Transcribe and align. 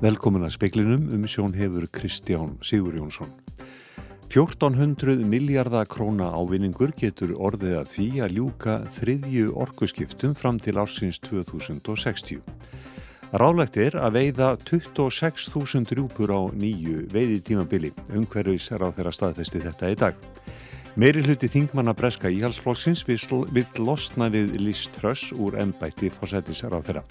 Velkomin 0.00 0.46
að 0.46 0.54
speklinum 0.54 1.10
um 1.12 1.26
sjón 1.28 1.52
hefur 1.52 1.84
Kristján 1.92 2.54
Sigur 2.64 2.94
Jónsson. 2.96 3.28
1400 4.32 5.26
miljardar 5.28 5.84
króna 5.92 6.30
ávinningur 6.32 6.94
getur 6.96 7.34
orðið 7.36 7.74
að 7.82 7.90
því 7.90 8.06
að 8.24 8.38
ljúka 8.38 8.78
þriðju 8.96 9.50
orkuskiptum 9.60 10.32
fram 10.32 10.56
til 10.56 10.78
ársins 10.80 11.20
2060. 11.28 12.40
Rálegt 13.44 13.76
er 13.76 14.00
að 14.00 14.16
veiða 14.16 14.54
26.000 14.64 15.92
rjúpur 15.92 16.32
á 16.32 16.48
nýju 16.48 17.04
veiði 17.12 17.42
tímabili. 17.50 17.92
Ungverfis 18.08 18.72
er 18.72 18.80
á 18.80 18.88
þeirra 18.88 19.12
staðfesti 19.12 19.60
þetta 19.68 19.92
í 19.92 20.00
dag. 20.00 20.29
Meiri 20.98 21.20
hluti 21.22 21.46
þingmanna 21.46 21.92
breska 21.94 22.26
íhalsflokksins 22.34 23.04
vil 23.06 23.66
losna 23.78 24.26
við 24.26 24.56
List 24.58 24.90
Tröss 24.96 25.30
úr 25.30 25.54
ennbætti 25.62 26.10
fórsættisar 26.10 26.74
á 26.74 26.82
þeirra. 26.82 27.04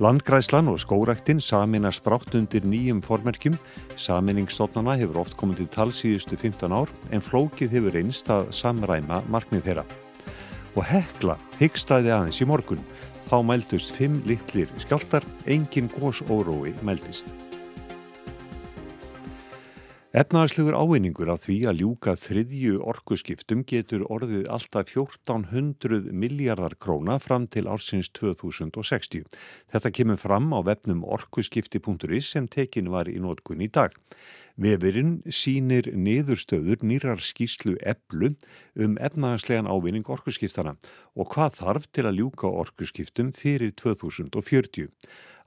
Landgræslan 0.00 0.70
og 0.72 0.78
skórektinn 0.80 1.42
samina 1.44 1.92
sprátt 1.92 2.32
undir 2.34 2.64
nýjum 2.64 3.02
formerkjum. 3.04 3.58
Saminningsstofnana 3.92 4.96
hefur 5.02 5.20
oft 5.20 5.36
komið 5.36 5.60
til 5.60 5.68
tal 5.74 5.92
síðustu 5.92 6.40
15 6.40 6.72
ár 6.72 6.88
en 7.12 7.20
flókið 7.20 7.76
hefur 7.76 8.00
einst 8.00 8.32
að 8.32 8.54
samræma 8.56 9.20
markmið 9.28 9.68
þeirra. 9.68 9.84
Og 10.80 10.88
hekla 10.88 11.36
hyggstaði 11.60 12.16
aðeins 12.16 12.40
í 12.40 12.48
morgun. 12.48 12.80
Þá 13.28 13.36
mældust 13.44 13.92
fimm 14.00 14.22
litlir 14.24 14.72
skjáltar, 14.80 15.28
engin 15.44 15.92
gósórói 15.92 16.72
mældist. 16.80 17.28
Efnaðarslugur 20.10 20.74
ávinningur 20.74 21.28
á 21.30 21.38
því 21.38 21.56
að 21.70 21.76
ljúka 21.84 22.16
þriðju 22.18 22.80
orkuskiptum 22.82 23.60
getur 23.62 24.02
orðið 24.10 24.48
alltaf 24.50 24.88
1400 24.90 26.10
miljardar 26.10 26.74
króna 26.82 27.20
fram 27.22 27.46
til 27.46 27.68
ársins 27.70 28.10
2060. 28.18 29.22
Þetta 29.70 29.92
kemur 29.94 30.18
fram 30.18 30.50
á 30.50 30.66
vefnum 30.66 31.04
orkuskipti.is 31.06 32.32
sem 32.34 32.50
tekin 32.50 32.90
var 32.90 33.06
í 33.06 33.22
nótkun 33.22 33.62
í 33.62 33.70
dag. 33.70 33.94
Vefurinn 34.56 35.20
sínir 35.30 35.90
niðurstöður 35.94 36.82
nýrar 36.82 37.22
skýslu 37.22 37.76
eblu 37.86 38.34
um 38.74 38.96
efnaðarslegan 38.98 39.70
ávinning 39.70 40.08
orkuskiptana 40.10 40.76
og 41.14 41.30
hvað 41.34 41.60
þarf 41.60 41.88
til 41.94 42.06
að 42.08 42.18
ljúka 42.20 42.50
orkuskiptum 42.50 43.30
fyrir 43.36 43.72
2040. 43.78 44.90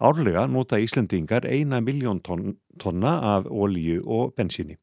Árlega 0.04 0.48
nota 0.48 0.80
Íslandingar 0.82 1.46
eina 1.46 1.82
miljón 1.82 2.24
ton, 2.24 2.58
tonna 2.80 3.20
af 3.36 3.46
ólíu 3.46 4.02
og 4.06 4.34
bensíni. 4.36 4.80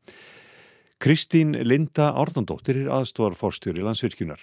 Kristín 1.00 1.56
Linda 1.64 2.12
Árnandóttir 2.12 2.82
er 2.84 2.90
aðstofarforstjóri 2.92 3.80
landsvirkjunar. 3.80 4.42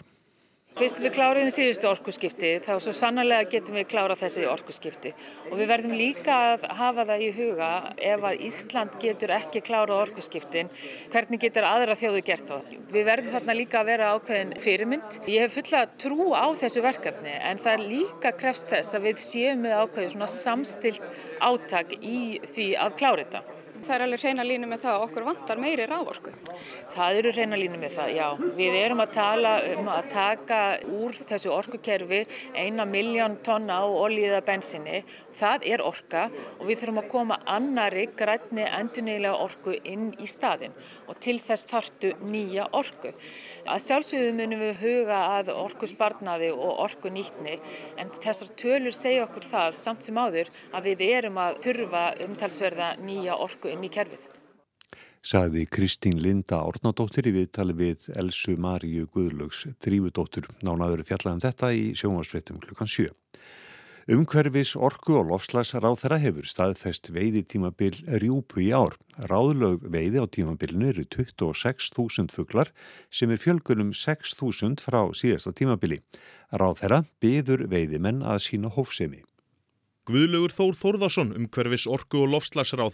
Fyrst 0.77 0.99
við 1.01 1.15
kláruðum 1.15 1.49
síðustu 1.49 1.87
orkusskipti 1.89 2.49
þá 2.61 2.75
svo 2.77 2.91
sannarlega 2.93 3.47
getum 3.49 3.79
við 3.79 3.87
klárað 3.89 4.19
þessi 4.21 4.43
orkusskipti 4.45 5.09
og 5.47 5.55
við 5.57 5.71
verðum 5.71 5.95
líka 5.97 6.35
að 6.51 6.67
hafa 6.77 7.05
það 7.09 7.23
í 7.25 7.29
huga 7.33 7.69
ef 8.11 8.27
að 8.29 8.43
Ísland 8.45 8.99
getur 9.01 9.33
ekki 9.39 9.63
klárað 9.65 10.03
orkusskiptin, 10.03 10.69
hvernig 11.09 11.41
getur 11.47 11.65
aðra 11.65 11.97
þjóðu 11.97 12.21
gert 12.29 12.53
það? 12.53 12.77
Við 12.93 13.09
verðum 13.09 13.35
þarna 13.39 13.57
líka 13.57 13.81
að 13.81 13.89
vera 13.89 14.13
ákveðin 14.13 14.55
fyrirmynd. 14.61 15.19
Ég 15.25 15.47
hef 15.47 15.57
fulla 15.57 15.83
trú 15.97 16.29
á 16.37 16.45
þessu 16.61 16.85
verkefni 16.85 17.33
en 17.41 17.65
það 17.65 17.73
er 17.73 17.87
líka 17.97 18.37
krefst 18.37 18.69
þess 18.69 18.93
að 18.93 19.09
við 19.09 19.27
séum 19.31 19.65
með 19.65 19.79
ákveði 19.81 20.13
svona 20.13 20.33
samstilt 20.37 21.13
átak 21.41 21.97
í 22.03 22.19
því 22.53 22.73
að 22.85 22.99
klára 23.01 23.25
þetta. 23.25 23.56
Það 23.83 23.93
er 23.95 24.03
alveg 24.05 24.23
reyna 24.23 24.45
línu 24.47 24.67
með 24.69 24.81
það 24.83 24.95
að 24.95 25.03
okkur 25.07 25.25
vantar 25.27 25.61
meiri 25.61 25.85
rávorku. 25.89 26.33
Það 26.95 27.19
eru 27.21 27.33
reyna 27.35 27.59
línu 27.59 27.79
með 27.81 27.95
það, 27.97 28.11
já. 28.17 28.27
Við 28.57 28.77
erum 28.79 29.03
að 29.03 29.13
tala 29.17 29.53
um 29.73 29.91
að 29.93 30.09
taka 30.13 30.59
úr 30.97 31.19
þessu 31.29 31.53
orkukerfi 31.53 32.21
eina 32.57 32.87
miljón 32.89 33.37
tonna 33.45 33.81
á 33.81 33.85
olíða 33.85 34.41
bensinni. 34.47 35.03
Það 35.37 35.65
er 35.69 35.83
orka 35.85 36.23
og 36.57 36.63
við 36.67 36.81
þurfum 36.81 37.01
að 37.01 37.09
koma 37.11 37.37
annari 37.53 38.07
grætni 38.17 38.65
endurniðlega 38.65 39.41
orku 39.43 39.75
inn 39.83 40.09
í 40.17 40.29
staðin 40.29 40.73
og 41.07 41.19
til 41.23 41.37
þess 41.43 41.69
þartu 41.69 42.13
nýja 42.31 42.69
orku. 42.77 43.13
Að 43.67 43.83
sjálfsögðu 43.85 44.31
munum 44.37 44.63
við 44.65 44.81
huga 44.81 45.19
að 45.37 45.51
orku 45.55 45.89
sparnaði 45.89 46.53
og 46.55 46.81
orku 46.87 47.11
nýtni 47.13 47.59
en 47.97 48.13
þessar 48.17 48.55
tölur 48.59 48.95
segja 48.95 49.27
okkur 49.27 49.45
það 49.51 49.77
samt 49.81 50.07
sem 50.07 50.17
áður 50.17 50.49
að 50.73 50.89
við 50.91 51.05
erum 51.11 51.37
að 51.43 51.61
þurfa 51.67 52.07
umtalsverða 52.25 52.95
nýja 53.03 53.37
orku 53.37 53.71
inn 53.73 53.85
í 53.85 53.93
kerfið. 53.93 54.33
Saði 55.27 55.65
Kristín 55.67 56.21
Linda 56.23 56.61
Ornadóttir 56.63 57.27
í 57.27 57.33
viðtali 57.35 57.73
við 57.75 58.05
Elsu 58.15 58.53
Maríu 58.63 59.09
Guðlögs 59.11 59.65
þrýfudóttur 59.83 60.47
nánaður 60.63 61.03
fjallaðan 61.09 61.43
þetta 61.43 61.71
í 61.75 61.89
sjónvarsfrettum 61.99 62.61
klukkan 62.63 62.87
7. 62.87 63.09
Umhverfis 64.07 64.69
orku 64.79 65.17
og 65.19 65.25
þeirra 65.99 66.17
hefur 66.23 66.45
staðfest 66.47 67.09
veiði 67.11 67.41
tímabil 67.43 67.97
rjúpu 68.23 68.61
í 68.63 68.69
ár. 68.71 68.93
Ráðlög 69.19 69.83
veiði 69.83 70.21
á 70.23 70.25
tímabilinu 70.31 70.87
eru 70.93 71.03
26.000 71.11 72.31
fugglar 72.31 72.71
sem 73.11 73.33
er 73.35 73.41
fjölgunum 73.43 73.91
6.000 73.91 74.79
frá 74.79 75.01
síðasta 75.11 75.51
tímabili. 75.51 75.99
Ráð 76.55 76.79
þeirra 76.85 77.01
byður 77.19 77.65
veiðimenn 77.67 78.23
að 78.23 78.39
sína 78.47 78.71
hófsemi. 78.71 79.25
Guðlaugur 80.07 80.55
Þór 80.55 80.79
Þórðarsson, 80.79 81.35
umhverfis 81.35 81.83
orku 81.91 82.23
og 82.23 82.31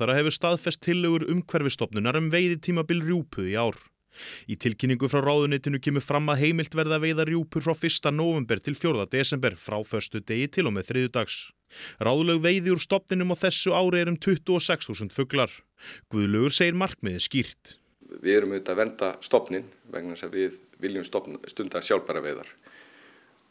þeirra 0.02 0.18
hefur 0.18 0.34
staðfest 0.34 0.81
tillögur 0.81 1.29
umhverfistofnunar 1.29 2.18
um 2.18 2.34
veiði 2.34 2.57
tímabil 2.57 3.06
rjúpu 3.06 3.52
í 3.52 3.53
ár. 3.53 3.78
Í 4.47 4.57
tilkynningu 4.59 5.09
frá 5.12 5.22
ráðunitinu 5.24 5.81
kemur 5.84 6.06
fram 6.06 6.31
að 6.31 6.44
heimilt 6.46 6.75
verða 6.78 7.01
veiða 7.03 7.28
rjúpur 7.29 7.66
frá 7.66 7.74
1. 7.75 8.12
november 8.13 8.62
til 8.63 8.75
4. 8.78 9.07
desember 9.12 9.57
frá 9.59 9.79
förstu 9.88 10.22
degi 10.22 10.50
til 10.57 10.68
og 10.69 10.75
með 10.78 10.90
þriðu 10.91 11.13
dags. 11.18 11.38
Ráðulegu 12.03 12.44
veiði 12.44 12.73
úr 12.73 12.81
stopninum 12.81 13.34
á 13.34 13.38
þessu 13.46 13.73
ári 13.73 14.03
er 14.03 14.12
um 14.12 14.19
26.000 14.19 15.13
fugglar. 15.13 15.52
Guðlugur 16.13 16.53
segir 16.53 16.78
markmiði 16.78 17.23
skýrt. 17.23 17.78
Við 18.22 18.38
erum 18.38 18.53
auðvitað 18.53 18.75
að 18.75 18.81
venda 18.84 19.09
stopnin 19.25 19.66
vegna 19.90 20.13
þess 20.13 20.28
að 20.28 20.38
við 20.38 20.59
viljum 20.84 21.07
stunda 21.50 21.81
sjálfbæra 21.81 22.22
veiðar 22.23 22.52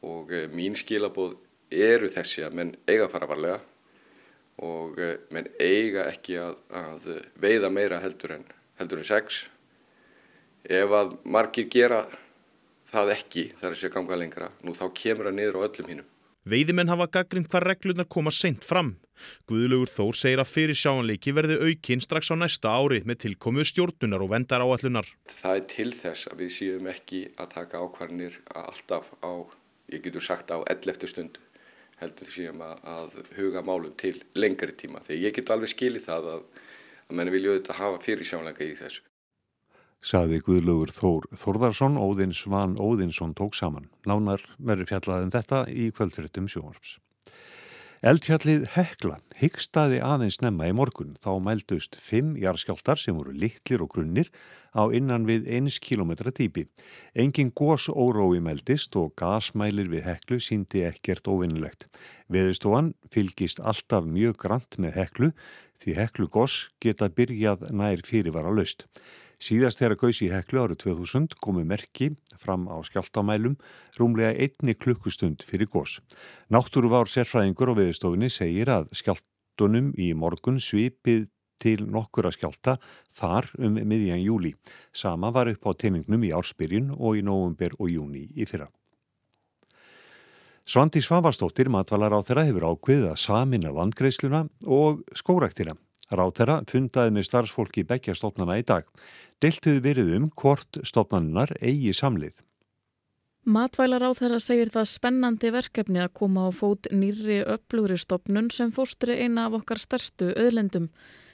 og 0.06 0.32
e, 0.34 0.46
mín 0.54 0.76
skilabóð 0.78 1.36
eru 1.72 2.10
þessi 2.12 2.44
að 2.46 2.56
menn 2.58 2.72
eiga 2.86 3.06
að 3.06 3.12
fara 3.14 3.28
varlega 3.30 3.60
og 4.62 4.98
e, 5.00 5.12
menn 5.34 5.48
eiga 5.62 6.08
ekki 6.10 6.38
að, 6.42 6.56
að 6.74 7.08
veiða 7.42 7.70
meira 7.74 8.00
heldur 8.02 8.36
en, 8.36 8.46
heldur 8.80 9.02
en 9.02 9.08
sex 9.08 9.44
ef 10.64 10.96
að 10.98 11.16
margir 11.24 11.68
gera 11.72 12.04
það 12.92 13.14
ekki 13.16 13.44
þar 13.60 13.70
að 13.72 13.78
sé 13.80 13.92
ganga 13.92 14.18
lengra 14.18 14.50
nú 14.62 14.74
þá 14.76 14.86
kemur 14.94 15.30
það 15.30 15.38
niður 15.38 15.60
á 15.62 15.66
öllum 15.68 15.92
hinnum 15.92 16.10
Veiðimenn 16.42 16.90
hafa 16.90 17.06
gaggrind 17.06 17.46
hvað 17.46 17.62
reglunar 17.68 18.06
koma 18.10 18.32
seint 18.34 18.64
fram. 18.66 18.96
Guðlugur 19.46 19.92
Þór 19.94 20.16
segir 20.18 20.40
að 20.42 20.48
fyrir 20.50 20.74
sjáanleiki 20.74 21.30
verði 21.36 21.58
aukinn 21.68 22.02
strax 22.02 22.32
á 22.34 22.36
næsta 22.40 22.72
ári 22.74 22.98
með 23.06 23.20
tilkomu 23.22 23.62
stjórnunar 23.62 24.24
og 24.24 24.32
vendar 24.32 24.64
áallunar. 24.64 25.06
Það 25.30 25.60
er 25.60 25.68
til 25.70 25.86
þess 26.00 26.32
að 26.32 26.42
við 26.42 26.50
séum 26.56 26.88
ekki 26.90 27.20
að 27.38 27.52
taka 27.54 27.84
ákvarnir 27.84 28.40
alltaf 28.58 29.12
á, 29.22 29.46
ég 29.94 30.02
getur 30.02 30.26
sagt 30.26 30.50
á 30.50 30.58
11. 30.66 31.06
stundu 31.12 31.46
heldur 32.02 32.34
séum 32.34 32.66
að, 32.66 32.82
að 32.90 33.22
huga 33.38 33.62
málum 33.62 33.94
til 33.94 34.16
lengri 34.34 34.74
tíma. 34.74 35.04
Þegar 35.06 35.22
ég 35.28 35.38
get 35.38 35.54
alveg 35.54 35.70
skilið 35.70 36.08
það 36.10 36.30
að, 36.34 36.44
að 37.06 37.16
menn 37.20 37.34
vilja 37.36 37.54
auðvitað 37.54 37.82
hafa 37.84 38.02
fyrir 38.02 38.32
sjáanleika 38.32 38.66
í 38.66 38.74
þessu 38.82 39.06
saði 40.02 40.40
Guðlugur 40.42 40.90
Þór 40.92 41.28
Þórðarsson, 41.38 41.96
Óðins 42.00 42.42
Svan 42.42 42.74
Óðinsson 42.80 43.36
tók 43.38 43.54
saman. 43.54 43.88
Nánar 44.08 44.42
verður 44.58 44.90
fjallaðum 44.90 45.32
þetta 45.34 45.64
í 45.70 45.88
kvöldfyrirtum 45.94 46.50
sjónvarps. 46.50 46.98
Eldfjallið 48.02 48.64
Hekla 48.74 49.20
hyggstaði 49.38 50.00
aðeins 50.02 50.40
nefna 50.42 50.66
í 50.66 50.74
morgun. 50.74 51.12
Þá 51.22 51.36
mældust 51.38 51.94
fimm 52.02 52.32
jarðskjáltar 52.34 52.98
sem 52.98 53.14
voru 53.14 53.30
litlir 53.30 53.84
og 53.84 53.92
grunnir 53.94 54.32
á 54.74 54.90
innan 54.90 55.22
við 55.28 55.46
eins 55.46 55.78
kilometra 55.78 56.32
típi. 56.34 56.64
Engin 57.14 57.52
gós 57.54 57.86
órói 57.86 58.42
mældist 58.42 58.98
og 58.98 59.14
gasmælir 59.14 59.86
við 59.92 60.08
Heklu 60.08 60.40
síndi 60.42 60.82
ekkert 60.88 61.30
óvinnilegt. 61.30 61.86
Veðustofan 62.26 62.96
fylgist 63.14 63.62
alltaf 63.62 64.02
mjög 64.10 64.34
grant 64.48 64.80
með 64.82 64.98
Heklu 64.98 65.30
því 65.78 65.98
Heklu 66.00 66.26
gós 66.26 66.56
geta 66.82 67.06
byrjað 67.06 67.68
nær 67.70 68.02
fyrirvara 68.02 68.50
löst. 68.50 68.88
Síðast 69.42 69.80
þegar 69.80 69.98
gauðs 69.98 70.20
í 70.22 70.28
heklu 70.30 70.60
árið 70.62 70.78
2000 70.84 71.32
komu 71.42 71.64
merki 71.66 72.12
fram 72.38 72.68
á 72.70 72.78
skjáltamælum 72.86 73.56
rúmlega 73.98 74.36
einni 74.38 74.76
klukkustund 74.78 75.42
fyrir 75.42 75.66
gós. 75.72 75.96
Náttúruvár 76.46 77.10
sérfræðingur 77.10 77.72
á 77.74 77.78
veðustofinni 77.80 78.30
segir 78.30 78.70
að 78.70 78.92
skjáltunum 78.94 79.90
í 79.98 80.12
morgun 80.14 80.62
svipið 80.62 81.26
til 81.62 81.88
nokkura 81.90 82.30
skjálta 82.34 82.76
þar 83.18 83.50
um 83.58 83.82
miðjan 83.82 84.22
júli. 84.22 84.54
Sama 84.94 85.32
var 85.34 85.50
upp 85.50 85.66
á 85.66 85.70
teiningnum 85.74 86.22
í 86.22 86.30
ársbyrjun 86.34 86.92
og 86.94 87.18
í 87.18 87.26
nógumber 87.26 87.74
og 87.80 87.90
júni 87.90 88.28
í 88.38 88.46
fyrra. 88.46 88.70
Svandi 90.62 91.02
Svavarstóttir 91.02 91.66
matvalar 91.66 92.14
á 92.14 92.22
þeirra 92.22 92.46
hefur 92.46 92.68
ákveðið 92.70 93.08
að 93.10 93.22
samina 93.26 93.74
landgreisluna 93.74 94.46
og 94.70 95.02
skóraktina. 95.18 95.74
Ráþera 96.18 96.60
fundaði 96.68 97.16
með 97.16 97.28
starfsfólki 97.28 97.84
begja 97.88 98.14
stofnana 98.18 98.58
í 98.60 98.64
dag. 98.66 98.88
Deltuðu 99.42 99.82
verið 99.84 100.14
um 100.18 100.30
hvort 100.38 100.80
stofnaninnar 100.86 101.54
eigi 101.60 101.94
samlið. 101.96 102.34
Matvælar 103.42 104.04
á 104.06 104.10
þeirra 104.14 104.38
segir 104.38 104.70
það 104.70 104.92
spennandi 104.92 105.50
verkefni 105.50 105.98
að 105.98 106.12
koma 106.14 106.44
á 106.46 106.50
fót 106.54 106.86
nýri 106.94 107.40
upplugri 107.42 107.96
stopnun 107.98 108.52
sem 108.54 108.70
fóstri 108.70 109.16
eina 109.18 109.48
af 109.48 109.56
okkar 109.58 109.82
stærstu 109.82 110.28
öðlendum. 110.38 110.92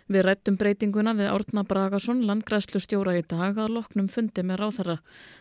Við 0.09 0.25
rættum 0.25 0.57
breytinguna 0.57 1.13
við 1.13 1.29
Árna 1.29 1.67
Bragason, 1.69 2.23
landgræslu 2.25 2.81
stjóra 2.81 3.19
í 3.19 3.27
dag 3.29 3.59
að 3.61 3.75
loknum 3.77 4.09
fundi 4.09 4.41
með 4.41 4.63
ráþara. 4.63 4.97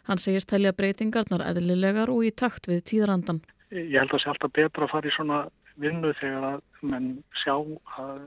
Hann 0.10 0.20
segist 0.20 0.50
telja 0.52 0.74
breytingarnar 0.76 1.46
eðlilegar 1.54 2.12
og 2.12 2.26
í 2.28 2.34
takt 2.36 2.68
við 2.68 2.84
tíðrandan. 2.92 3.40
Ég 3.72 3.96
held 3.96 4.12
að 4.12 4.18
það 4.18 4.24
sé 4.26 4.32
alltaf 4.34 4.54
betra 4.60 4.84
að 4.90 4.92
fara 4.92 5.08
í 5.08 5.16
svona 5.16 5.40
vinnu 5.80 6.12
þegar 6.20 6.50
að 6.50 6.60
menn 6.92 7.08
sjá 7.46 7.56
að 7.56 8.20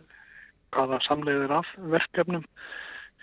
hvaða 0.75 1.00
samleiðir 1.06 1.56
af 1.61 1.75
verkefnum. 1.93 2.46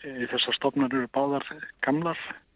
Þessar 0.04 0.56
stopnar 0.60 0.94
eru 0.94 1.10
báðar 1.16 1.48
gamlar 1.86 2.20
Eh, 2.20 2.47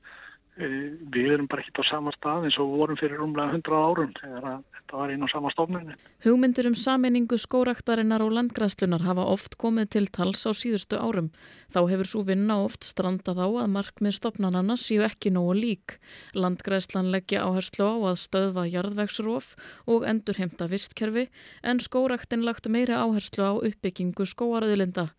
við 0.61 1.33
erum 1.35 1.47
bara 1.49 1.63
ekki 1.63 1.81
á 1.81 1.85
sama 1.89 2.11
stað 2.15 2.47
eins 2.47 2.57
og 2.61 2.73
vorum 2.75 2.97
fyrir 2.99 3.21
umlega 3.23 3.55
100 3.57 3.77
árum 3.77 4.11
þegar 4.17 4.45
þetta 4.47 4.97
var 4.99 5.13
einn 5.13 5.25
og 5.25 5.31
sama 5.31 5.51
stofnunni. 5.53 5.95
Hugmyndir 6.25 6.67
um 6.69 6.75
saminningu 6.77 7.37
skóraktarinnar 7.41 8.23
og 8.25 8.33
landgræslunar 8.37 9.05
hafa 9.05 9.25
oft 9.33 9.57
komið 9.61 9.89
til 9.95 10.09
tals 10.13 10.43
á 10.45 10.51
síðustu 10.53 10.99
árum. 10.99 11.31
Þá 11.73 11.79
hefur 11.91 12.09
svo 12.11 12.23
vinna 12.27 12.59
oft 12.65 12.85
strandað 12.85 13.41
á 13.41 13.47
að 13.63 13.71
markmið 13.77 14.17
stopnarnanna 14.19 14.77
séu 14.77 15.05
ekki 15.07 15.31
nógu 15.33 15.55
lík. 15.57 15.97
Landgræslan 16.35 17.11
leggja 17.13 17.45
áherslu 17.47 17.87
á 17.87 17.95
að 18.11 18.21
stöðva 18.25 18.67
jarðvegsróf 18.69 19.55
og 19.87 20.05
endurheimta 20.05 20.67
vistkerfi 20.71 21.29
en 21.63 21.79
skóraktin 21.79 22.45
lagt 22.45 22.69
meiri 22.69 22.93
áherslu 22.93 23.47
á 23.47 23.53
uppbyggingu 23.57 24.27
skóaröðlinda. 24.27 25.09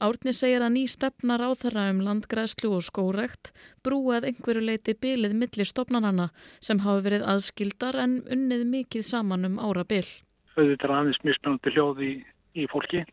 Árni 0.00 0.32
segir 0.32 0.62
að 0.64 0.72
ný 0.78 0.82
stefnar 0.88 1.42
á 1.44 1.52
þeirra 1.60 1.90
um 1.92 1.98
landgræðslu 2.06 2.70
og 2.72 2.84
skórekt 2.86 3.50
brúað 3.84 4.30
einhverju 4.30 4.62
leiti 4.64 4.94
bylið 4.96 5.34
millir 5.36 5.68
stopnarnana 5.68 6.30
sem 6.64 6.80
hafi 6.80 7.04
verið 7.04 7.26
aðskildar 7.28 7.98
en 8.00 8.14
unnið 8.32 8.64
mikið 8.70 9.04
saman 9.04 9.44
um 9.44 9.58
ára 9.60 9.84
byll. 9.84 10.08
Þetta 10.56 10.88
er 10.88 10.94
aðeins 10.96 11.20
mjög 11.20 11.36
spennandi 11.36 11.74
hljóð 11.74 12.00
í, 12.06 12.12
í 12.56 12.66
fólki. 12.72 13.04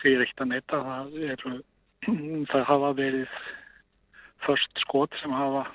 Því 0.00 0.14
er 0.14 0.24
ekkert 0.24 0.44
að 0.46 0.50
netta. 0.54 0.80
Það, 0.88 1.20
er, 1.28 1.44
það 2.54 2.66
hafa 2.72 2.94
verið 3.02 3.38
först 4.46 4.84
skot 4.86 5.20
sem 5.20 5.36
hafa 5.36 5.66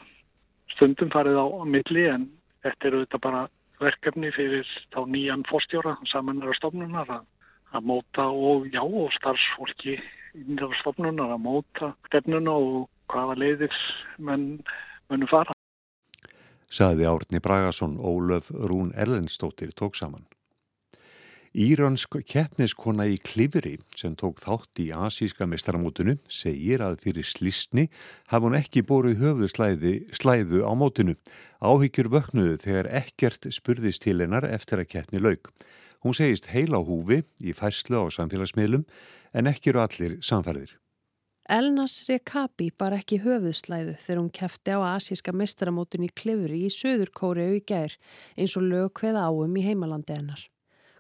stundum 0.74 1.14
farið 1.14 1.38
á 1.38 1.46
milli 1.70 2.10
en 2.10 2.28
þetta 2.66 2.90
eru 2.90 3.06
þetta 3.06 3.24
bara 3.24 3.48
verkefni 3.82 4.34
fyrir 4.34 4.66
þá 4.94 5.04
nýjan 5.14 5.46
fórstjóra 5.50 5.94
samanlega 6.10 6.58
stofnunar 6.58 7.20
að 7.20 7.26
að 7.78 7.90
móta 7.92 8.28
og 8.28 8.68
já 8.74 8.82
og 8.84 9.12
starfsfólki 9.18 9.98
innræður 10.38 10.80
stofnunar 10.82 11.34
að 11.36 11.44
móta 11.46 11.92
stefnuna 12.10 12.56
og 12.58 12.88
hvaða 13.12 13.38
leiðir 13.42 13.84
menn 14.18 14.48
munum 15.10 15.30
fara. 15.32 15.54
Saði 16.68 17.08
Árni 17.08 17.40
Bragason 17.40 17.96
Ólöf 17.98 18.50
Rún 18.52 18.92
Erlendstóttir 18.92 19.72
tók 19.72 19.96
saman. 19.96 20.26
Íransk 21.58 22.20
keppniskona 22.28 23.08
í 23.10 23.16
Klifri 23.24 23.78
sem 23.98 24.14
tók 24.20 24.42
þátt 24.44 24.82
í 24.84 24.92
asíska 24.94 25.48
mestaramótinu 25.50 26.18
segir 26.30 26.84
að 26.86 27.00
fyrir 27.06 27.26
slistni 27.26 27.88
hafa 28.30 28.44
hún 28.46 28.58
ekki 28.60 28.84
bórið 28.86 29.24
höfðu 29.24 29.50
slæðu 30.14 30.60
á 30.62 30.72
mótinu. 30.78 31.16
Áhyggjur 31.64 32.12
vöknuðu 32.14 32.60
þegar 32.62 32.92
ekkert 33.00 33.50
spurðist 33.56 34.04
til 34.06 34.20
hennar 34.22 34.46
eftir 34.46 34.84
að 34.84 34.92
keppni 34.92 35.24
laug. 35.24 35.50
Hún 36.04 36.18
segist 36.18 36.52
heila 36.54 36.80
á 36.80 36.84
húfi 36.86 37.24
í 37.42 37.54
fæslu 37.58 38.04
á 38.04 38.06
samfélagsmiðlum 38.14 38.84
en 39.34 39.50
ekki 39.50 39.74
eru 39.74 39.82
allir 39.84 40.20
samfærðir. 40.22 40.76
Elnas 41.48 42.02
Rekabi 42.10 42.74
bar 42.76 42.98
ekki 42.98 43.22
höfuðslæðu 43.24 43.94
þegar 44.02 44.20
hún 44.20 44.34
kefti 44.36 44.74
á 44.76 44.80
asíska 44.98 45.32
mestaramótun 45.32 46.04
í 46.04 46.12
Klifri 46.12 46.66
í 46.68 46.72
Suður 46.74 47.14
Kóriu 47.16 47.56
í 47.56 47.62
gær 47.64 47.96
eins 48.36 48.58
og 48.60 48.68
lög 48.68 49.00
hveða 49.00 49.30
áum 49.30 49.56
í 49.56 49.64
heimalandi 49.64 50.18
hennar. 50.18 50.42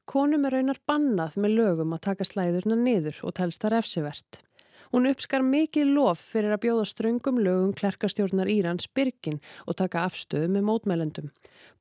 Konum 0.07 0.47
er 0.47 0.55
raunar 0.55 0.79
bannað 0.87 1.35
með 1.43 1.57
lögum 1.59 1.95
að 1.97 2.05
taka 2.05 2.27
slæðurna 2.29 2.77
niður 2.79 3.19
og 3.27 3.35
telst 3.35 3.59
það 3.59 3.73
refsivert. 3.75 4.39
Hún 4.93 5.09
uppskar 5.09 5.43
mikið 5.45 5.93
lof 5.95 6.21
fyrir 6.33 6.55
að 6.55 6.63
bjóða 6.65 6.85
ströngum 6.89 7.39
lögum 7.43 7.73
klerkastjórnar 7.77 8.49
Írans 8.51 8.89
byrgin 8.95 9.39
og 9.65 9.77
taka 9.79 10.05
afstöðu 10.07 10.49
með 10.53 10.67
mótmælendum. 10.69 11.31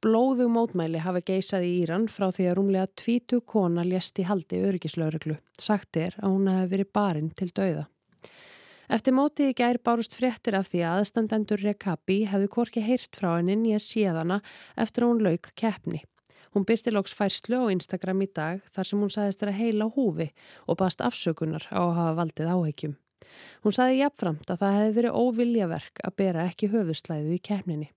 Blóðu 0.04 0.48
mótmæli 0.52 1.02
hafa 1.04 1.22
geisað 1.24 1.66
í 1.68 1.74
Íran 1.82 2.08
frá 2.12 2.28
því 2.30 2.48
að 2.50 2.56
rúmlega 2.58 2.92
tvítu 2.98 3.42
kona 3.42 3.84
lést 3.86 4.18
í 4.20 4.26
haldi 4.28 4.62
örgislauruglu. 4.68 5.38
Sagt 5.58 5.96
er 5.96 6.16
að 6.20 6.34
hún 6.34 6.50
hefði 6.52 6.72
verið 6.74 6.92
barinn 6.98 7.30
til 7.36 7.52
dauða. 7.52 7.86
Eftir 8.86 9.16
mótið 9.16 9.50
í 9.50 9.54
gær 9.58 9.80
bárust 9.82 10.14
fréttir 10.14 10.54
af 10.54 10.68
því 10.70 10.84
að 10.86 11.00
aðstandendur 11.00 11.62
Rekabi 11.64 12.20
hefðu 12.30 12.50
korki 12.58 12.84
heyrt 12.86 13.18
frá 13.18 13.32
henni 13.36 13.56
nýja 13.58 13.80
síðana 13.82 14.42
eftir 14.78 15.06
að 15.06 15.10
hún 15.10 15.24
lauk 15.26 15.50
keppni. 15.58 16.04
Hún 16.56 16.64
byrti 16.64 16.88
lóks 16.88 17.12
færslu 17.12 17.58
á 17.60 17.68
Instagram 17.68 18.22
í 18.24 18.26
dag 18.32 18.62
þar 18.72 18.88
sem 18.88 19.00
hún 19.02 19.10
sagðist 19.12 19.42
vera 19.42 19.52
heila 19.52 19.90
húfi 19.92 20.30
og 20.64 20.78
baðst 20.80 21.02
afsökunar 21.04 21.66
á 21.68 21.84
að 21.84 21.96
hafa 21.98 22.14
valdið 22.16 22.48
áhegjum. 22.48 22.94
Hún 23.60 23.76
sagði 23.76 23.98
jafnframt 23.98 24.48
að 24.54 24.62
það 24.62 24.76
hefði 24.78 24.94
verið 24.96 25.18
óviljaverk 25.20 26.00
að 26.08 26.16
bera 26.22 26.46
ekki 26.48 26.70
höfuslæðu 26.72 27.36
í 27.36 27.42
keppninni. 27.50 27.90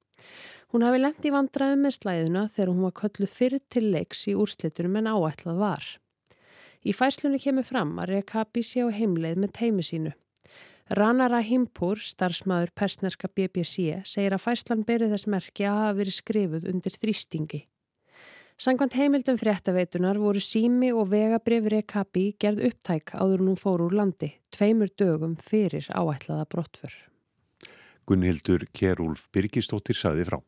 Hún 0.75 0.83
hafi 0.83 0.99
lengt 0.99 1.23
í 1.23 1.31
vandraðu 1.31 1.79
með 1.79 1.95
slæðuna 2.01 2.43
þegar 2.51 2.73
hún 2.73 2.83
var 2.89 2.95
köllu 2.99 3.31
fyrir 3.31 3.63
til 3.71 3.85
leiks 3.95 4.25
í 4.27 4.35
úrsliturum 4.35 4.99
en 4.99 5.07
áætlað 5.07 5.63
var. 5.63 5.87
Í 6.83 6.91
færslunni 6.91 7.39
kemur 7.39 7.63
fram 7.63 7.95
að 7.95 8.11
Rekabi 8.17 8.67
sé 8.67 8.83
á 8.83 8.91
heimleið 8.91 9.39
með 9.39 9.55
teimi 9.55 9.87
sínu. 9.87 10.15
Rana 10.99 11.31
Rahimpur, 11.31 12.03
starfsmæður 12.03 12.75
persnerska 12.75 13.31
BBC, 13.31 14.03
segir 14.03 14.35
að 14.35 14.49
færslan 14.49 14.83
berið 14.83 15.15
þess 15.15 15.31
merki 15.31 15.63
að 15.63 15.83
hafa 15.85 15.99
verið 16.03 16.19
skrifuð 16.19 16.71
undir 16.73 16.99
þrýstingi. 16.99 17.67
Sangvand 18.59 18.91
heimildum 18.91 19.37
fréttaveitunar 19.39 20.17
voru 20.19 20.41
sími 20.43 20.89
og 20.91 21.05
vegabrifri 21.13 21.77
kapi 21.87 22.23
gerð 22.43 22.65
upptæk 22.67 23.13
áður 23.15 23.45
nú 23.47 23.53
fór 23.55 23.85
úr 23.85 23.93
landi, 23.95 24.33
tveimur 24.51 24.91
dögum 24.99 25.37
fyrir 25.39 25.87
áætlaða 25.95 26.43
brottför. 26.51 26.91
Gunnhildur 28.03 28.65
Kjærúlf 28.75 29.29
Birgistóttir 29.31 29.95
saði 29.95 30.27
frá. 30.27 30.41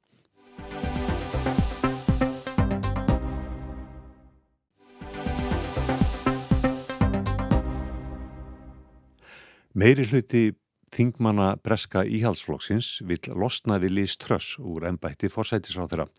Meiri 9.72 10.10
hluti 10.12 10.50
Þingmanna 10.92 11.54
breska 11.64 12.02
íhalsflokksins 12.04 12.98
vil 13.08 13.22
losna 13.32 13.78
við 13.80 13.94
Lís 13.96 14.18
Tröss 14.20 14.58
úr 14.60 14.84
ennbætti 14.90 15.30
forsætisráþurra. 15.32 16.10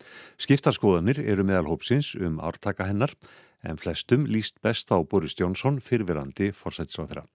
Skiptarskoðanir 0.41 1.19
eru 1.21 1.45
meðal 1.45 1.69
hópsins 1.69 2.15
um 2.17 2.39
ártaka 2.41 2.87
hennar 2.89 3.13
en 3.61 3.77
flestum 3.77 4.25
líst 4.25 4.57
best 4.65 4.89
á 4.89 4.97
Boris 5.05 5.37
Jónsson 5.37 5.77
fyrfirandi 5.77 6.49
forsætisráþurra. 6.57 7.27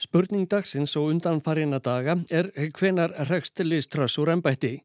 Spurning 0.00 0.48
dagsins 0.50 0.96
og 0.96 1.12
undanfarina 1.12 1.78
daga 1.84 2.16
er 2.32 2.48
hvenar 2.74 3.12
rekst 3.28 3.60
Lís 3.60 3.86
Tröss 3.92 4.16
úr 4.18 4.32
ennbætti. 4.32 4.78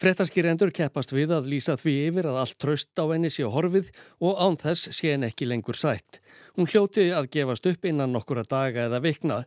Frettaskýrendur 0.00 0.72
keppast 0.74 1.12
við 1.14 1.34
að 1.36 1.48
lýsa 1.52 1.76
því 1.78 1.92
yfir 2.08 2.28
að 2.30 2.38
allt 2.42 2.58
tröst 2.62 2.98
á 2.98 3.04
henni 3.12 3.30
sé 3.30 3.44
horfið 3.46 3.90
og 4.24 4.38
án 4.40 4.56
þess 4.58 4.90
sé 4.96 5.12
henn 5.12 5.26
ekki 5.28 5.46
lengur 5.46 5.78
sætt. 5.78 6.22
Hún 6.56 6.68
hljóti 6.70 7.10
að 7.14 7.28
gefast 7.36 7.68
upp 7.70 7.84
innan 7.86 8.12
nokkura 8.12 8.44
daga 8.48 8.88
eða 8.88 9.02
vikna. 9.04 9.42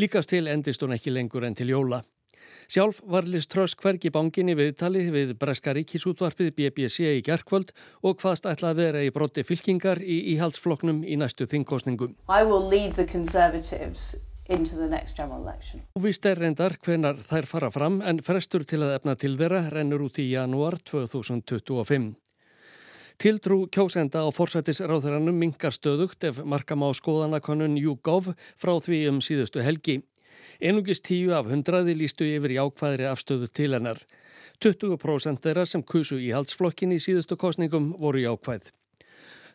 Líkast 0.00 0.32
til 0.32 0.48
endist 0.48 0.82
hún 0.82 0.96
ekki 0.96 1.12
lengur 1.14 1.44
en 1.46 1.54
til 1.54 1.70
jóla. 1.70 2.02
Sjálf 2.70 3.00
var 3.02 3.26
Liz 3.26 3.48
Truss 3.50 3.74
hvergi 3.74 4.12
banginni 4.14 4.54
viðtali 4.54 5.08
við 5.10 5.34
Breska 5.38 5.74
ríkisútvarfið 5.74 6.52
BBC 6.54 7.16
í 7.18 7.22
gerkvöld 7.26 7.72
og 8.06 8.22
hvaðst 8.22 8.46
ætla 8.46 8.70
að 8.70 8.82
vera 8.84 9.02
í 9.02 9.10
brotti 9.14 9.42
fylkingar 9.46 9.98
í 10.02 10.20
íhaldsfloknum 10.36 11.02
í 11.02 11.18
næstu 11.18 11.50
þingkostningum. 11.50 12.14
Óvist 14.50 16.24
er 16.26 16.40
reyndar 16.42 16.74
hvenar 16.82 17.20
þær 17.22 17.46
fara 17.46 17.68
fram 17.70 18.00
en 18.02 18.18
frestur 18.26 18.64
til 18.66 18.80
að 18.82 18.96
efna 18.96 19.12
til 19.14 19.36
þeirra 19.38 19.60
rennur 19.70 20.02
út 20.08 20.16
í 20.18 20.24
janúar 20.32 20.74
2025. 20.90 22.08
Tiltrú 23.22 23.58
kjósenda 23.70 24.24
á 24.26 24.28
forsættisráðurannum 24.34 25.36
mingar 25.38 25.70
stöðugt 25.76 26.26
ef 26.26 26.40
markam 26.42 26.82
á 26.82 26.90
skoðanakonun 26.98 27.76
YouGov 27.78 28.32
frá 28.58 28.72
því 28.82 28.98
um 29.12 29.20
síðustu 29.22 29.62
helgi. 29.62 30.00
Einugist 30.58 31.04
tíu 31.06 31.30
af 31.36 31.46
hundraði 31.46 31.94
lístu 32.00 32.26
yfir 32.26 32.56
jákvæðri 32.56 33.06
afstöðu 33.06 33.46
til 33.54 33.76
hennar. 33.76 34.00
20% 34.58 35.44
þeirra 35.44 35.66
sem 35.68 35.84
kusu 35.86 36.18
í 36.18 36.32
halsflokkin 36.34 36.96
í 36.96 36.98
síðustu 36.98 37.38
kostningum 37.38 37.92
voru 38.02 38.24
jákvæð. 38.24 38.72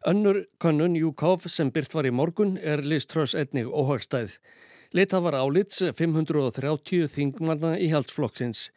Önnur 0.08 0.46
konun 0.62 0.96
YouGov 0.96 1.50
sem 1.52 1.74
byrt 1.76 1.98
var 1.98 2.08
í 2.08 2.14
morgun 2.16 2.56
er 2.62 2.86
Liz 2.86 3.10
Truss 3.12 3.36
etnig 3.36 3.68
óhagstæð. 3.68 4.38
Leita 4.96 5.20
var 5.20 5.36
álits 5.36 5.82
530 5.84 7.10
þingmanna 7.12 7.74
í 7.84 7.90
haldsflokksins. 7.92 8.70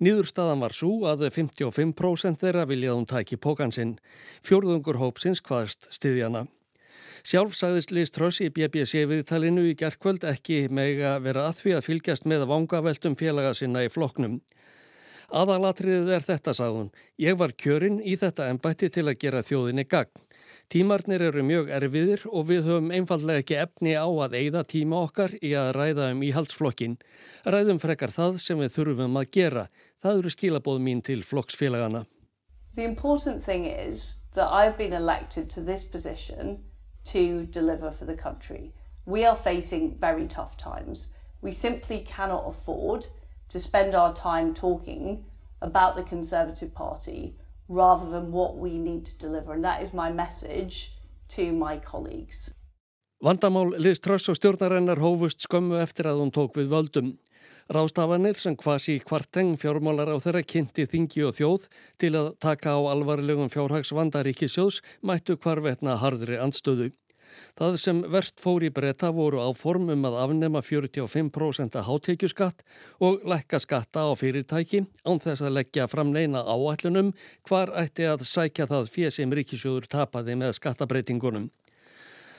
Nýðurstaðan 0.00 0.62
var 0.64 0.72
svo 0.72 0.94
að 1.10 1.26
55% 1.34 2.40
þeirra 2.40 2.62
viljað 2.70 2.96
hún 2.96 3.08
tæki 3.10 3.36
pókansinn. 3.36 3.98
Fjórðungur 4.40 4.96
hópsins 4.96 5.42
hvaðast 5.44 5.90
stiðjana. 5.92 6.46
Sjálf 7.20 7.52
sagðist 7.58 7.92
Liz 7.92 8.14
Truss 8.14 8.40
í 8.40 8.48
BBC 8.48 9.02
viðtalinu 9.10 9.66
í 9.68 9.74
gerðkvöld 9.76 10.24
ekki 10.30 10.70
mega 10.72 11.18
vera 11.20 11.50
að 11.50 11.60
því 11.60 11.74
að 11.76 11.84
fylgjast 11.90 12.28
með 12.30 12.46
vangaveltum 12.48 13.18
félaga 13.20 13.52
sinna 13.58 13.84
í 13.84 13.92
flokknum. 13.92 14.38
Aðalatriðið 15.28 16.14
er 16.16 16.24
þetta, 16.24 16.56
sagðun. 16.56 16.88
Ég 17.20 17.36
var 17.36 17.52
kjörinn 17.52 18.00
í 18.00 18.16
þetta 18.16 18.48
ennbætti 18.48 18.88
til 18.88 19.04
að 19.10 19.20
gera 19.20 19.44
þjóðinni 19.44 19.84
gagn. 19.84 20.16
Tímarnir 20.68 21.22
eru 21.24 21.40
mjög 21.48 21.70
erfiðir 21.72 22.26
og 22.28 22.42
við 22.50 22.66
höfum 22.66 22.90
einfallega 22.92 23.40
ekki 23.40 23.54
efni 23.56 23.94
á 23.96 24.04
að 24.04 24.34
eigða 24.36 24.60
tíma 24.68 24.98
okkar 25.06 25.32
í 25.40 25.54
að 25.56 25.70
ræða 25.78 26.10
um 26.12 26.20
íhaldsflokkin. 26.26 26.98
Ræðum 27.48 27.80
frekar 27.80 28.12
það 28.12 28.36
sem 28.44 28.60
við 28.60 28.74
þurfum 28.74 29.16
að 29.16 29.30
gera. 29.32 29.62
Það 30.04 30.18
eru 30.18 30.32
skilabóð 30.34 30.82
mín 30.84 31.00
til 31.00 31.22
flokksfélagana. 31.24 32.04
The 32.76 32.84
important 32.84 33.40
thing 33.40 33.64
is 33.64 34.16
that 34.34 34.52
I've 34.52 34.76
been 34.76 34.92
elected 34.92 35.48
to 35.56 35.62
this 35.62 35.86
position 35.86 36.58
to 37.04 37.46
deliver 37.46 37.90
for 37.90 38.04
the 38.04 38.14
country. 38.14 38.74
We 39.06 39.24
are 39.24 39.36
facing 39.36 39.96
very 39.98 40.26
tough 40.26 40.58
times. 40.58 41.08
We 41.40 41.50
simply 41.50 42.04
cannot 42.04 42.44
afford 42.46 43.06
to 43.48 43.58
spend 43.58 43.94
our 43.94 44.12
time 44.12 44.52
talking 44.52 45.24
about 45.62 45.96
the 45.96 46.02
Conservative 46.02 46.74
Party 46.74 47.38
rather 47.68 48.08
than 48.10 48.32
what 48.32 48.56
we 48.56 48.78
need 48.78 49.04
to 49.06 49.18
deliver. 49.18 49.52
And 49.52 49.64
that 49.64 49.82
is 49.82 49.92
my 49.92 50.10
message 50.10 50.92
to 51.36 51.52
my 51.52 51.78
colleagues. 51.78 52.54
Vandamál 53.24 53.74
Liz 53.82 53.98
Truss 53.98 54.28
og 54.30 54.36
stjórnarennar 54.38 55.00
hófust 55.02 55.42
skömmu 55.42 55.80
eftir 55.82 56.06
að 56.06 56.20
hún 56.22 56.30
tók 56.30 56.54
við 56.54 56.70
völdum. 56.70 57.16
Rástafanir 57.68 58.38
sem 58.38 58.54
kvasi 58.56 59.00
kvarteng 59.02 59.58
fjármálar 59.58 60.08
á 60.14 60.16
þeirra 60.22 60.44
kynnti 60.46 60.86
þingi 60.88 61.26
og 61.26 61.34
þjóð 61.36 61.66
til 62.00 62.12
að 62.14 62.30
taka 62.40 62.78
á 62.78 62.80
alvarlegum 62.94 63.50
fjárhags 63.52 63.90
vandaríkisjóðs 63.92 64.78
mættu 65.02 65.36
hvarvetna 65.36 65.98
hardri 66.00 66.38
andstöðu. 66.40 66.92
Það 67.58 67.78
sem 67.82 68.02
verst 68.12 68.40
fór 68.40 68.64
í 68.66 68.70
breyta 68.74 69.10
voru 69.14 69.42
á 69.42 69.48
formum 69.56 70.06
að 70.08 70.18
afnema 70.22 70.62
45% 70.64 71.78
hátekjuskatt 71.88 72.64
og 73.04 73.24
lekka 73.28 73.60
skatta 73.62 74.06
á 74.06 74.12
fyrirtæki 74.18 74.84
án 75.04 75.22
þess 75.24 75.42
að 75.42 75.56
leggja 75.60 75.88
fram 75.90 76.12
neina 76.14 76.44
áætlunum 76.46 77.14
hvar 77.48 77.74
ætti 77.76 78.06
að 78.08 78.26
sækja 78.28 78.68
það 78.70 78.92
fyrir 78.94 79.16
sem 79.18 79.32
ríkisjóður 79.32 79.88
tapaði 79.90 80.36
með 80.38 80.54
skattabreitingunum. 80.58 81.48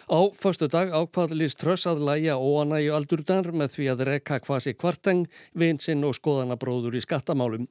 Á 0.09 0.19
förstu 0.33 0.65
dag 0.65 0.89
ákvað 0.89 1.35
Lís 1.37 1.53
Tröss 1.53 1.85
að 1.85 2.01
læja 2.01 2.39
óanæju 2.41 2.95
aldurdanar 2.97 3.53
með 3.53 3.75
því 3.75 3.89
að 3.91 3.99
rekka 4.09 4.39
kvasi 4.41 4.73
kvarteng, 4.73 5.27
vinsinn 5.53 6.01
og 6.07 6.15
skoðanabróður 6.17 6.97
í 6.97 7.01
skattamálum. 7.05 7.67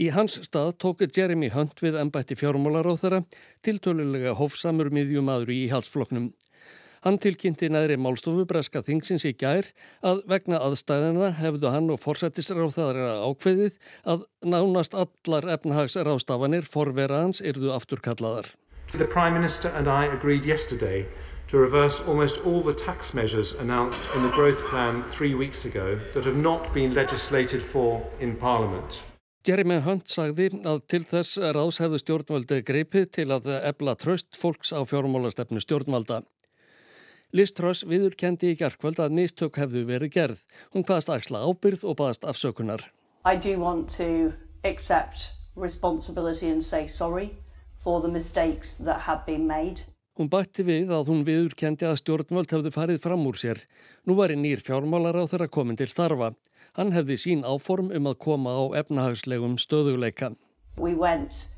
Í 0.00 0.06
hans 0.14 0.38
stað 0.46 0.78
tók 0.80 1.02
Jeremy 1.04 1.50
Hunt 1.52 1.82
við 1.84 1.98
ennbætti 2.00 2.32
fjármálaróþara 2.40 3.18
tiltölulega 3.60 4.32
hófsamur 4.38 4.88
miðjumadur 4.96 5.50
í 5.52 5.66
halsfloknum. 5.68 6.30
Hann 7.04 7.18
tilkynnti 7.20 7.68
næri 7.68 7.98
málstofu 8.00 8.46
breska 8.48 8.80
þingsins 8.84 9.26
í 9.28 9.34
gær 9.36 9.68
að 10.00 10.22
vegna 10.28 10.60
aðstæðina 10.64 11.30
hefðu 11.36 11.72
hann 11.74 11.92
og 11.92 12.00
forsættisráþaðara 12.00 13.10
ákveðið 13.28 13.76
að 14.14 14.24
nánast 14.54 14.96
allar 14.96 15.48
efnahagsrástafanir 15.56 16.64
forveraðans 16.64 17.44
yrðu 17.44 17.74
afturkallaðar. 17.76 18.48
The 18.96 19.04
Prime 19.04 19.36
Minister 19.36 19.68
and 19.76 19.84
I 19.88 20.08
agreed 20.08 20.48
yesterday 20.48 21.04
to 21.48 21.58
reverse 21.58 22.00
almost 22.08 22.40
all 22.46 22.62
the 22.62 22.72
tax 22.72 23.12
measures 23.12 23.52
announced 23.52 24.08
in 24.16 24.22
the 24.22 24.32
growth 24.32 24.64
plan 24.72 25.02
three 25.12 25.34
weeks 25.34 25.66
ago 25.66 26.00
that 26.14 26.24
have 26.24 26.40
not 26.40 26.72
been 26.72 26.94
legislated 26.94 27.60
for 27.60 28.00
in 28.18 28.36
Parliament. 28.36 29.02
Jeremy 29.40 29.78
Hunt 29.80 30.10
sagði 30.12 30.50
að 30.68 30.82
til 30.92 31.00
þess 31.08 31.38
ráðs 31.56 31.78
hefðu 31.80 31.98
stjórnvaldi 32.02 32.58
greipið 32.60 33.06
til 33.16 33.30
að 33.32 33.46
ebla 33.56 33.94
tröst 33.96 34.36
fólks 34.36 34.68
á 34.76 34.84
fjármálastefnu 34.84 35.62
stjórnvalda. 35.64 36.18
Liz 37.32 37.54
Truss 37.56 37.86
viður 37.88 38.18
kendi 38.20 38.50
í 38.52 38.58
gerðkvöld 38.60 39.00
að 39.00 39.14
nýstök 39.16 39.56
hefðu 39.62 39.86
verið 39.88 40.12
gerð. 40.12 40.42
Hún 40.74 40.84
hvaðast 40.84 41.12
axla 41.14 41.40
ábyrð 41.46 41.86
og 41.88 41.96
baðast 42.02 42.26
afsökunar. 42.28 42.84
I 43.24 43.32
do 43.40 43.56
want 43.56 43.88
to 43.96 44.34
accept 44.68 45.30
responsibility 45.56 46.50
and 46.52 46.60
say 46.60 46.84
sorry 46.86 47.30
for 47.78 48.02
the 48.04 48.12
mistakes 48.12 48.76
that 48.84 49.08
have 49.08 49.24
been 49.24 49.46
made. 49.48 49.88
Hún 50.20 50.28
bætti 50.28 50.66
við 50.68 50.92
að 50.92 51.08
hún 51.08 51.24
viður 51.24 51.56
kendi 51.56 51.88
að 51.88 52.02
stjórnvöld 52.02 52.52
hefðu 52.52 52.74
farið 52.76 53.00
fram 53.00 53.24
úr 53.24 53.40
sér. 53.40 53.64
Nú 54.04 54.20
var 54.20 54.34
í 54.34 54.36
nýr 54.36 54.60
fjármálar 54.60 55.16
á 55.16 55.24
þeirra 55.24 55.48
komin 55.48 55.80
til 55.80 55.88
starfa. 55.88 56.34
Hann 56.80 56.94
hefði 56.96 57.16
sín 57.20 57.40
áform 57.44 57.90
um 57.92 58.06
að 58.08 58.14
koma 58.24 58.54
á 58.56 58.62
efnahagslegum 58.80 59.58
stöðuleika. 59.60 60.30
We 60.78 60.94
went 60.96 61.50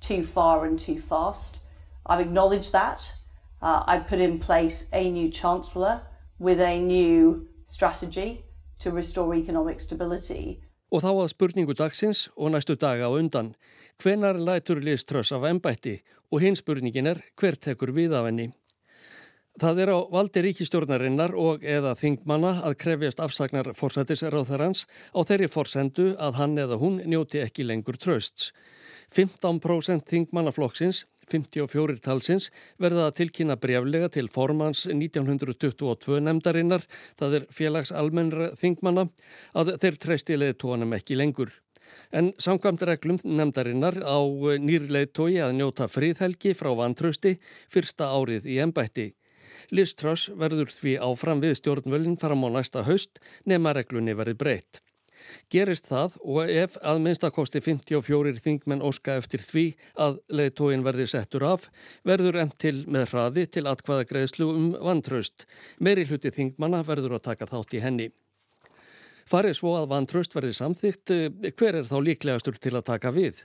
too 0.00 0.22
far 0.24 0.64
and 0.64 0.78
too 0.80 0.96
fast. 0.96 1.60
I've 2.06 2.22
acknowledged 2.24 2.72
that. 2.72 3.14
Uh, 3.60 3.84
I 3.86 3.98
put 3.98 4.20
in 4.20 4.38
place 4.38 4.86
a 4.94 5.10
new 5.10 5.28
chancellor 5.28 6.00
with 6.38 6.60
a 6.60 6.78
new 6.78 7.46
strategy 7.66 8.42
to 8.78 8.90
restore 8.90 9.34
economic 9.34 9.80
stability. 9.80 10.62
Og 10.88 11.04
þá 11.04 11.10
að 11.12 11.28
spurningu 11.34 11.76
dagsins 11.76 12.30
og 12.32 12.54
næstu 12.56 12.78
daga 12.80 13.12
á 13.12 13.12
undan. 13.12 13.52
Hvenar 14.00 14.40
lætur 14.40 14.80
Liz 14.80 15.04
Truss 15.04 15.28
af 15.32 15.44
ennbætti 15.44 15.98
og 16.32 16.40
hins 16.40 16.64
spurningin 16.64 17.12
er 17.12 17.20
hver 17.36 17.60
tekur 17.60 17.92
við 17.92 18.16
af 18.16 18.30
henni? 18.30 18.48
Það 19.60 19.80
er 19.82 19.90
á 19.92 19.98
valdi 20.08 20.40
ríkistjórnarinnar 20.46 21.34
og 21.36 21.64
eða 21.68 21.90
þingmanna 22.00 22.62
að 22.64 22.78
krefjast 22.80 23.18
afsagnar 23.20 23.66
forsættisráþarans 23.76 24.86
á 25.12 25.20
þeirri 25.20 25.50
forsendu 25.52 26.06
að 26.16 26.38
hann 26.40 26.56
eða 26.62 26.78
hún 26.80 26.96
njóti 27.04 27.42
ekki 27.44 27.66
lengur 27.68 27.98
trösts. 28.00 28.54
15% 29.12 30.06
þingmannaflokksins 30.08 31.02
54 31.28 32.00
talsins 32.00 32.48
verða 32.80 33.10
að 33.10 33.18
tilkynna 33.20 33.58
breflega 33.60 34.08
til 34.16 34.30
formans 34.32 34.86
1922 34.88 36.22
nefndarinnar, 36.24 36.86
það 37.20 37.40
er 37.40 37.48
félags 37.52 37.92
almennra 37.92 38.54
þingmanna, 38.56 39.10
að 39.52 39.76
þeir 39.82 40.00
treystilegði 40.06 40.58
tónum 40.64 40.96
ekki 40.96 41.20
lengur. 41.20 41.52
En 42.16 42.32
samkvæmt 42.40 42.88
reglum 42.88 43.20
nefndarinnar 43.22 44.00
á 44.02 44.18
nýrleið 44.64 45.12
tói 45.14 45.32
að 45.42 45.56
njóta 45.60 45.90
fríðhelgi 45.90 46.56
frá 46.56 46.72
vantrösti 46.78 47.36
fyrsta 47.68 48.10
árið 48.16 48.48
í 48.50 48.62
ennbætti. 48.64 49.10
Liz 49.70 49.94
Truss 49.94 50.30
verður 50.42 50.70
því 50.72 50.98
áfram 51.04 51.42
við 51.44 51.58
stjórnvölinn 51.60 52.20
fram 52.20 52.46
á 52.46 52.48
næsta 52.58 52.84
haust 52.88 53.20
nema 53.44 53.74
reglunni 53.76 54.16
verið 54.18 54.40
breytt. 54.40 54.80
Gerist 55.52 55.88
það 55.90 56.16
og 56.24 56.50
ef 56.50 56.76
að 56.80 57.02
minnstakosti 57.04 57.60
54 57.64 58.40
þingmenn 58.44 58.84
óska 58.86 59.16
eftir 59.20 59.44
því 59.44 59.64
að 60.00 60.18
leiðtóin 60.32 60.84
verði 60.86 61.06
settur 61.12 61.44
af, 61.46 61.68
verður 62.06 62.40
emt 62.44 62.56
til 62.62 62.84
með 62.86 63.12
hraði 63.12 63.46
til 63.56 63.66
atkvaða 63.70 64.08
greiðslu 64.10 64.48
um 64.54 64.72
vantraust. 64.80 65.46
Meiri 65.78 66.06
hluti 66.08 66.32
þingmanna 66.34 66.82
verður 66.86 67.18
að 67.18 67.26
taka 67.30 67.50
þátt 67.50 67.76
í 67.76 67.84
henni. 67.84 68.10
Farið 69.30 69.60
svo 69.60 69.76
að 69.78 69.90
vantraust 69.92 70.34
verði 70.34 70.56
samþygt, 70.58 71.12
hver 71.54 71.76
er 71.78 71.86
þá 71.86 71.98
líklegastur 72.02 72.56
til 72.58 72.74
að 72.74 72.88
taka 72.88 73.12
við? 73.14 73.44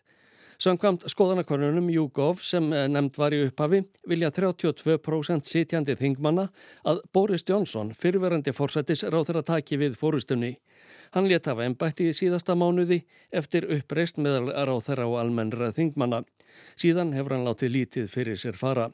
Samkvamt 0.62 1.04
skoðanakonunum 1.12 1.90
YouGov 1.92 2.40
sem 2.46 2.70
nefnd 2.72 3.18
var 3.20 3.36
í 3.36 3.42
upphafi 3.46 3.82
vilja 4.08 4.32
32% 4.32 5.50
sitjandi 5.50 5.98
þingmanna 6.00 6.48
að 6.88 7.02
Boris 7.14 7.44
Johnson, 7.48 7.92
fyrverandi 7.92 8.54
fórsættis, 8.56 9.04
ráð 9.04 9.30
þeirra 9.30 9.46
taki 9.52 9.80
við 9.82 9.98
fórustunni. 10.00 10.56
Hann 11.12 11.28
létt 11.28 11.50
hafa 11.52 11.68
ennbætti 11.68 12.10
í 12.10 12.16
síðasta 12.16 12.56
mánuði 12.56 13.02
eftir 13.36 13.68
uppreist 13.78 14.18
meðal 14.18 14.54
ráð 14.56 14.86
þeirra 14.88 15.10
og 15.12 15.20
almennra 15.22 15.74
þingmanna. 15.76 16.24
Síðan 16.80 17.14
hefur 17.16 17.36
hann 17.36 17.48
látið 17.48 17.76
lítið 17.76 18.12
fyrir 18.12 18.40
sér 18.40 18.56
fara. 18.60 18.90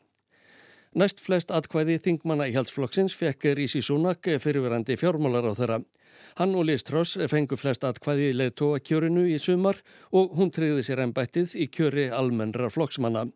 Næst 0.91 1.21
flest 1.23 1.53
atkvæði 1.55 2.01
þingmanna 2.03 2.49
í 2.51 2.55
halsflokksins 2.57 3.13
fekk 3.15 3.53
Rísi 3.55 3.79
Súnak 3.79 4.27
fyrirverandi 4.43 4.97
fjármálar 4.99 5.45
á 5.47 5.55
þeirra. 5.55 5.77
Hann 6.35 6.55
og 6.59 6.65
Liz 6.67 6.83
Truss 6.83 7.15
fengu 7.31 7.55
flest 7.55 7.85
atkvæði 7.87 8.25
í 8.27 8.33
leðtóa 8.35 8.81
kjörinu 8.83 9.23
í 9.31 9.37
sumar 9.39 9.79
og 10.11 10.35
hún 10.35 10.51
treyði 10.51 10.83
sér 10.83 11.05
ennbættið 11.05 11.55
í 11.63 11.69
kjöri 11.71 12.09
almennra 12.11 12.67
flokksmanna. 12.67 13.29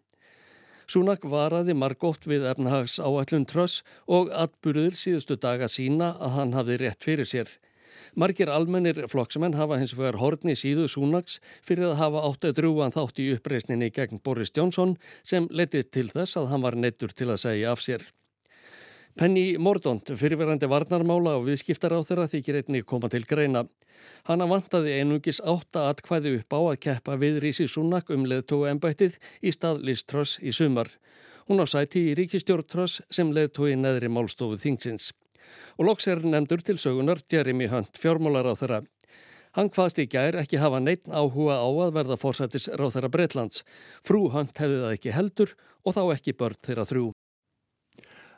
Súnak 0.83 1.23
varaði 1.23 1.77
margótt 1.79 2.27
við 2.27 2.43
efnahags 2.51 2.99
áallun 2.99 3.47
Truss 3.47 3.85
og 4.03 4.35
atburður 4.35 4.99
síðustu 4.99 5.39
daga 5.39 5.71
sína 5.71 6.11
að 6.19 6.35
hann 6.35 6.53
hafði 6.59 6.81
rétt 6.83 7.07
fyrir 7.07 7.29
sér. 7.31 7.47
Margir 8.15 8.51
almennir 8.51 9.05
flokksmenn 9.11 9.57
hafa 9.59 9.79
hins 9.81 9.95
vegar 9.97 10.19
horni 10.21 10.55
síðu 10.59 10.89
Súnaks 10.91 11.39
fyrir 11.65 11.91
að 11.91 11.99
hafa 12.01 12.25
átt 12.29 12.49
að 12.49 12.59
drúan 12.59 12.95
þátt 12.95 13.21
í 13.23 13.31
uppreysninni 13.35 13.91
gegn 13.95 14.21
Boris 14.23 14.53
Johnson 14.55 14.97
sem 15.23 15.49
letið 15.51 15.89
til 15.91 16.07
þess 16.11 16.37
að 16.39 16.51
hann 16.53 16.63
var 16.65 16.77
neittur 16.79 17.15
til 17.15 17.31
að 17.31 17.41
segja 17.47 17.73
af 17.73 17.83
sér. 17.83 18.05
Penny 19.15 19.55
Mordaunt, 19.55 20.09
fyrirverandi 20.19 20.67
varnarmála 20.67 21.37
og 21.39 21.45
viðskiptar 21.47 21.93
á 21.95 22.03
þeirra 22.03 22.27
þykir 22.27 22.57
einni 22.59 22.81
koma 22.83 23.07
til 23.07 23.23
greina. 23.23 23.61
Hanna 24.27 24.43
vantaði 24.51 24.97
einungis 24.99 25.39
átta 25.39 25.85
atkvæði 25.93 26.33
upp 26.41 26.51
á 26.51 26.59
að 26.59 26.81
keppa 26.83 27.15
við 27.21 27.39
Rísi 27.45 27.69
Súnak 27.71 28.11
um 28.11 28.27
leðtói 28.27 28.73
ennbættið 28.73 29.15
í 29.39 29.55
stað 29.55 29.85
Liz 29.87 30.03
Truss 30.03 30.35
í 30.43 30.51
sumar. 30.51 30.91
Hún 31.47 31.63
á 31.63 31.65
sæti 31.69 32.09
í 32.09 32.15
ríkistjórn 32.19 32.67
Truss 32.67 33.05
sem 33.07 33.31
leðtói 33.31 33.77
neðri 33.79 34.11
málstofu 34.11 34.59
þingsins. 34.59 35.13
Og 35.79 35.89
loks 35.89 36.07
er 36.07 36.23
nefndur 36.23 36.63
til 36.65 36.77
sögunar 36.81 37.21
Jeremy 37.31 37.67
Hunt, 37.71 37.97
fjármálar 37.99 38.47
á 38.47 38.53
þeirra. 38.55 38.81
Hann 39.55 39.71
hvaðst 39.71 40.01
í 40.03 40.07
gær 40.11 40.35
ekki 40.41 40.59
hafa 40.59 40.81
neitt 40.83 41.07
áhuga 41.07 41.61
á 41.63 41.67
að 41.67 41.93
verða 41.95 42.19
fórsættis 42.19 42.67
ráð 42.75 42.97
þeirra 42.97 43.11
Breitlands. 43.13 43.63
Frú 44.03 44.27
Hunt 44.33 44.57
hefði 44.59 44.81
það 44.83 44.95
ekki 44.97 45.15
heldur 45.15 45.55
og 45.85 45.95
þá 45.95 46.01
ekki 46.17 46.35
börn 46.35 46.59
þeirra 46.65 46.87
þrjú. 46.89 47.11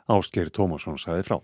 Ásker 0.08 0.52
Tómasson 0.54 1.00
sagði 1.00 1.26
frá. 1.26 1.40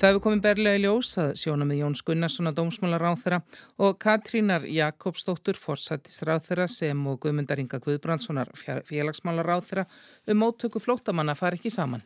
Það 0.00 0.14
hefur 0.14 0.22
komið 0.24 0.38
berlega 0.46 0.78
í 0.78 0.80
ljós 0.80 1.08
að 1.20 1.34
sjóna 1.36 1.66
með 1.68 1.82
Jóns 1.82 2.00
Gunnarsson 2.08 2.48
að 2.48 2.54
dómsmálar 2.56 3.02
ráþera 3.04 3.38
og 3.84 3.98
Katrínar 4.00 4.62
Jakobsdóttur 4.64 5.60
forsættisráþera 5.60 6.64
sem 6.72 7.02
og 7.04 7.18
Guðmundar 7.20 7.60
Inga 7.60 7.76
Guðbrandssonar 7.84 8.48
félagsmálar 8.88 9.50
ráþera 9.50 9.84
um 10.24 10.40
móttöku 10.40 10.80
flótamanna 10.80 11.36
fari 11.36 11.60
ekki 11.60 11.74
saman. 11.76 12.00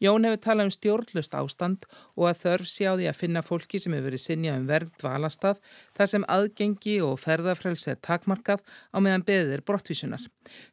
Jón 0.00 0.24
hefur 0.24 0.40
talað 0.40 0.70
um 0.70 0.74
stjórnlust 0.78 1.36
ástand 1.36 1.84
og 2.16 2.30
að 2.30 2.42
þörf 2.46 2.72
sé 2.72 2.88
á 2.88 2.96
því 2.96 3.12
að 3.12 3.20
finna 3.20 3.44
fólki 3.44 3.76
sem 3.82 3.92
hefur 3.92 4.08
verið 4.08 4.24
sinja 4.24 4.56
um 4.56 4.68
verð 4.72 4.96
dvalastað 5.04 5.60
þar 5.98 6.12
sem 6.16 6.28
aðgengi 6.40 6.98
og 7.04 7.20
ferðafrælse 7.20 7.92
er 7.92 8.04
takmarkað 8.08 8.64
á 8.88 8.96
meðan 9.04 9.28
beðir 9.28 9.68
brottvísunar. 9.68 10.30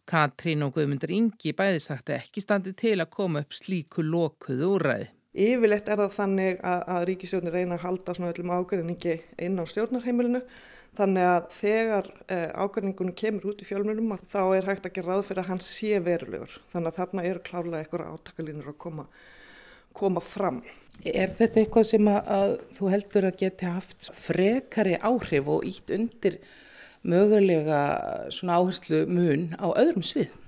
Katrín 0.08 0.64
og 0.64 0.78
Guðmundur 0.80 1.12
Ingi 1.12 1.52
bæði 1.52 1.84
sagt 1.84 2.16
ekki 2.16 2.40
standi 2.40 2.72
til 2.72 3.02
að 3.02 3.12
koma 3.12 3.44
upp 3.44 3.60
slíku 3.60 4.08
lokuðu 4.08 4.78
úræði. 4.78 5.18
Yfirleitt 5.32 5.88
er 5.88 6.00
það 6.02 6.16
þannig 6.18 6.58
að, 6.60 6.82
að 6.92 7.04
ríkistjórnir 7.08 7.54
reyna 7.56 7.78
að 7.78 7.86
halda 7.86 8.16
svona 8.18 8.32
öllum 8.34 8.52
ágreiningi 8.52 9.14
inn 9.40 9.62
á 9.62 9.64
stjórnarheimilinu 9.64 10.42
þannig 10.98 11.28
að 11.28 11.46
þegar 11.56 12.10
eh, 12.28 12.50
ágreiningunum 12.52 13.16
kemur 13.16 13.54
út 13.54 13.62
í 13.64 13.68
fjölmjölum 13.70 14.12
þá 14.28 14.42
er 14.58 14.68
hægt 14.68 14.90
að 14.90 14.98
gera 14.98 15.14
ráð 15.14 15.30
fyrir 15.30 15.44
að 15.46 15.52
hann 15.54 15.64
sé 15.64 16.02
verulegur 16.04 16.58
þannig 16.74 16.92
að 16.92 17.00
þarna 17.00 17.26
eru 17.30 17.44
klárlega 17.48 17.86
eitthvað 17.86 18.12
átakalínur 18.12 18.74
að 18.74 18.78
koma, 18.84 19.08
koma 19.96 20.26
fram. 20.26 20.60
Er 21.00 21.32
þetta 21.40 21.64
eitthvað 21.64 21.88
sem 21.94 22.12
að, 22.12 22.20
að 22.36 22.58
þú 22.76 22.92
heldur 22.98 23.30
að 23.30 23.40
geti 23.46 23.72
haft 23.72 24.12
frekari 24.20 25.00
áhrif 25.00 25.48
og 25.56 25.64
ítt 25.72 25.96
undir 25.96 26.42
mögulega 27.08 27.82
svona 28.36 28.60
áherslu 28.60 29.06
mun 29.08 29.54
á 29.56 29.72
öðrum 29.72 30.04
svið? 30.04 30.41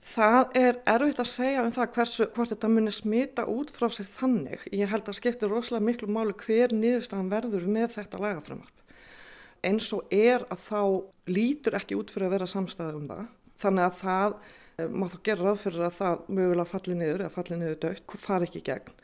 Það 0.00 0.54
er 0.56 0.78
erfitt 0.88 1.18
að 1.20 1.28
segja 1.28 1.62
um 1.62 1.72
það 1.74 1.90
hversu, 1.94 2.26
hvort 2.34 2.52
þetta 2.54 2.68
munir 2.72 2.94
smita 2.96 3.44
út 3.52 3.70
frá 3.74 3.86
sér 3.92 4.08
þannig. 4.08 4.62
Ég 4.72 4.88
held 4.88 5.08
að 5.08 5.18
skiptir 5.18 5.52
rosalega 5.52 5.84
miklu 5.86 6.08
máli 6.08 6.36
hver 6.40 6.72
niðurstaðan 6.72 7.28
verður 7.32 7.66
með 7.68 7.96
þetta 7.98 8.22
lagaframarp. 8.22 8.86
Eins 9.60 9.90
og 9.92 10.08
er 10.14 10.46
að 10.48 10.64
þá 10.64 10.80
lítur 11.28 11.76
ekki 11.76 11.98
út 12.00 12.12
fyrir 12.12 12.30
að 12.30 12.36
vera 12.38 12.48
samstæði 12.48 12.96
um 12.96 13.10
það. 13.10 13.26
Þannig 13.60 13.86
að 13.86 13.98
það 13.98 14.38
eh, 14.40 14.88
má 14.88 15.04
þá 15.12 15.18
gera 15.28 15.46
ráð 15.46 15.60
fyrir 15.66 15.84
að 15.84 15.98
það 15.98 16.24
mögulega 16.30 16.72
falli 16.72 16.96
niður 16.96 17.26
eða 17.26 17.34
falli 17.36 17.60
niður 17.60 17.78
dögt, 17.84 18.16
far 18.24 18.46
ekki 18.48 18.64
gegn. 18.70 18.96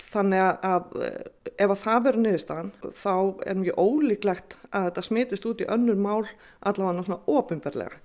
Þannig 0.00 0.42
að, 0.66 0.92
eh, 1.06 1.54
ef 1.54 1.70
að 1.70 1.82
það 1.84 2.04
verður 2.08 2.24
niðurstaðan 2.26 2.74
þá 2.98 3.14
er 3.46 3.62
mjög 3.62 3.78
ólíklegt 3.78 4.58
að 4.74 4.90
þetta 4.90 5.06
smitist 5.06 5.46
út 5.46 5.62
í 5.62 5.70
önnur 5.70 6.02
mál 6.02 6.24
allavega 6.66 7.06
svona 7.06 7.22
ofinberlega 7.30 8.02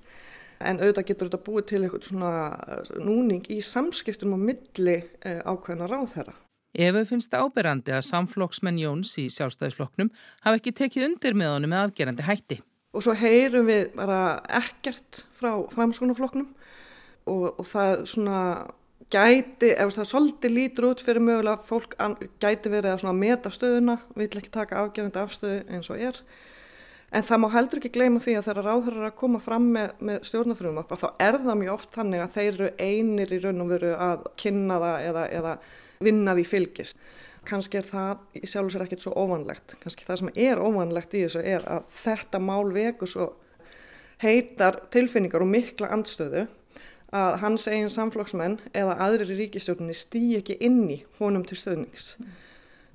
en 0.60 0.80
auðvitað 0.80 1.08
getur 1.10 1.30
þetta 1.30 1.46
búið 1.46 1.68
til 1.72 1.82
eitthvað 1.84 2.10
svona 2.10 2.34
eh, 2.56 2.92
núning 3.04 3.46
í 3.52 3.60
samskiptum 3.64 4.36
á 4.36 4.40
milli 4.40 4.98
eh, 5.26 5.42
ákveðna 5.44 5.90
ráð 5.92 6.08
þeirra. 6.16 6.36
Efu 6.76 7.04
finnst 7.08 7.32
það 7.32 7.46
áberandi 7.48 7.94
að 7.96 8.08
samflokksmenn 8.10 8.80
Jóns 8.82 9.14
í 9.22 9.30
sjálfstæðisflokknum 9.32 10.10
hafa 10.44 10.60
ekki 10.60 10.76
tekið 10.76 11.08
undir 11.08 11.38
með 11.40 11.54
honum 11.54 11.72
með 11.72 11.86
afgerandi 11.86 12.26
hætti. 12.28 12.58
Og 12.96 13.04
svo 13.04 13.16
heyrum 13.16 13.70
við 13.70 13.94
bara 13.96 14.42
ekkert 14.60 15.24
frá 15.36 15.54
framskonaflokknum 15.72 16.50
og, 17.32 17.46
og 17.56 17.66
það 17.68 18.04
svona 18.12 18.42
gæti, 19.14 19.72
ef 19.72 19.94
það 19.96 20.10
svolítið 20.10 20.56
lítur 20.56 20.90
út 20.90 21.04
fyrir 21.04 21.24
mögulega 21.24 21.64
fólk 21.64 21.96
gæti 22.42 22.72
verið 22.74 23.06
að 23.06 23.20
meta 23.20 23.52
stöðuna, 23.54 24.00
vil 24.18 24.30
ekki 24.32 24.52
taka 24.54 24.82
afgerandi 24.82 25.22
afstöðu 25.22 25.62
eins 25.70 25.92
og 25.94 26.02
er. 26.02 26.20
En 27.16 27.24
það 27.24 27.40
má 27.40 27.46
heldur 27.54 27.80
ekki 27.80 27.94
gleyma 27.96 28.20
því 28.20 28.34
að 28.36 28.48
þegar 28.50 28.66
ráðhverjar 28.68 29.04
er 29.06 29.08
að 29.08 29.20
koma 29.22 29.40
fram 29.40 29.68
með, 29.72 29.92
með 30.04 30.18
stjórnafröðum 30.28 30.82
þá 30.90 31.06
er 31.24 31.38
það 31.46 31.60
mjög 31.62 31.76
oft 31.78 31.94
þannig 31.96 32.24
að 32.24 32.34
þeir 32.34 32.48
eru 32.50 32.72
einir 32.84 33.32
í 33.32 33.38
raun 33.40 33.64
og 33.64 33.70
veru 33.70 33.92
að 34.04 34.26
kynna 34.42 34.80
það 34.84 35.06
eða, 35.06 35.22
eða 35.38 35.54
vinna 36.04 36.34
því 36.36 36.46
fylgis. 36.50 36.92
Kanski 37.48 37.80
er 37.80 37.88
það 37.88 38.26
í 38.36 38.50
sjálf 38.50 38.68
og 38.68 38.74
sér 38.74 38.84
ekkert 38.84 39.06
svo 39.06 39.14
óvanlegt. 39.16 39.78
Kanski 39.80 40.08
það 40.08 40.22
sem 40.22 40.32
er 40.48 40.60
óvanlegt 40.60 41.16
í 41.16 41.22
þessu 41.24 41.44
er 41.56 41.68
að 41.72 41.86
þetta 42.02 42.42
mál 42.44 42.74
veku 42.76 43.08
svo 43.08 43.30
heitar 44.20 44.82
tilfinningar 44.92 45.46
og 45.46 45.54
mikla 45.54 45.94
andstöðu 45.96 46.50
að 47.16 47.38
hans 47.46 47.70
eigin 47.70 47.94
samflokksmenn 47.94 48.58
eða 48.76 48.98
aðrir 49.06 49.32
í 49.32 49.40
ríkistjórnini 49.46 49.96
stýi 49.96 50.42
ekki 50.42 50.60
inn 50.68 50.84
í 50.92 51.00
honum 51.22 51.48
til 51.48 51.62
stöðnings. 51.62 52.18
Mm 52.20 52.42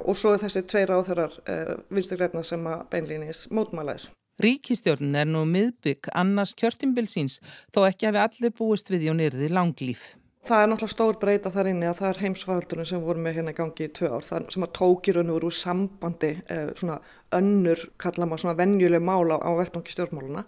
og 0.05 0.17
svo 0.19 0.35
er 0.35 0.43
þessi 0.45 0.65
tveir 0.71 0.95
áþarar 0.95 1.37
uh, 1.41 1.53
eh, 1.55 1.75
vinsturgræna 1.93 2.45
sem 2.47 2.67
að 2.67 2.87
beinlýnis 2.93 3.47
mótmæla 3.55 3.97
þessu. 3.99 4.15
Ríkistjórn 4.41 5.13
er 5.21 5.29
nú 5.29 5.43
miðbygg 5.45 6.09
annars 6.17 6.55
kjörtimbilsins 6.57 7.43
þó 7.75 7.85
ekki 7.91 8.09
hafi 8.09 8.23
allir 8.23 8.55
búist 8.57 8.89
við 8.89 9.11
jónirði 9.11 9.51
langlýf. 9.53 10.15
Það 10.41 10.63
er 10.63 10.71
náttúrulega 10.71 10.95
stór 10.95 11.17
breyta 11.21 11.51
þar 11.53 11.69
inni 11.69 11.85
að 11.85 11.99
það 11.99 12.11
er 12.11 12.21
heimsvaraldurinn 12.25 12.87
sem 12.89 13.03
voru 13.05 13.21
með 13.21 13.35
hérna 13.37 13.53
í 13.53 13.57
gangi 13.59 13.85
í 13.85 13.91
tvö 13.93 14.09
ár 14.15 14.25
það 14.25 14.47
sem 14.55 14.65
að 14.65 14.71
tókir 14.79 15.19
og 15.21 15.27
veru 15.29 15.51
úr 15.51 15.57
sambandi 15.59 16.31
eh, 16.49 16.71
svona 16.79 16.97
önnur, 17.37 17.83
kalla 18.01 18.29
maður 18.31 18.45
svona 18.47 18.57
vennjuleg 18.63 19.05
mála 19.05 19.37
á, 19.37 19.45
á 19.45 19.51
vettnóki 19.59 19.93
stjórnmáluna. 19.93 20.47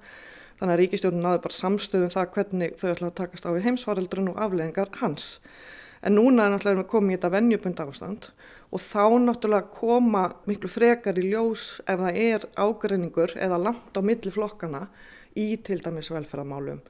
Þannig 0.62 0.72
að 0.72 0.80
ríkistjórnin 0.80 1.26
náður 1.26 1.44
bara 1.44 1.58
samstöðum 1.58 2.08
um 2.08 2.14
það 2.14 2.32
hvernig 2.38 2.80
þau 2.80 2.88
ætla 2.94 3.10
að 3.10 3.18
takast 3.20 3.44
á 3.44 3.50
við 3.52 3.68
heimsvaraldurinn 3.68 4.32
og 4.32 4.40
afleðingar 4.46 4.96
hans. 5.02 5.28
En 6.00 6.16
núna 6.16 6.48
er 6.48 6.56
náttúrulega 6.56 6.88
komið 6.88 7.12
í 7.12 7.18
þetta 7.18 7.34
vennjubund 7.36 7.84
ástand 7.84 8.30
og 8.72 8.80
þá 8.80 9.20
náttúrulega 9.20 9.68
koma 9.74 10.24
miklu 10.48 10.70
frekar 10.72 11.18
í 11.20 11.28
ljós 11.28 11.82
ef 11.84 12.00
það 12.00 12.20
er 12.24 12.46
ágreiningur 12.56 13.36
eða 13.36 13.60
langt 13.60 13.96
á 13.96 14.00
milli 14.00 14.32
flokkana 14.32 14.86
í 15.36 15.54
til 15.64 15.80
dæmis 15.84 16.10
velferðamálum, 16.12 16.80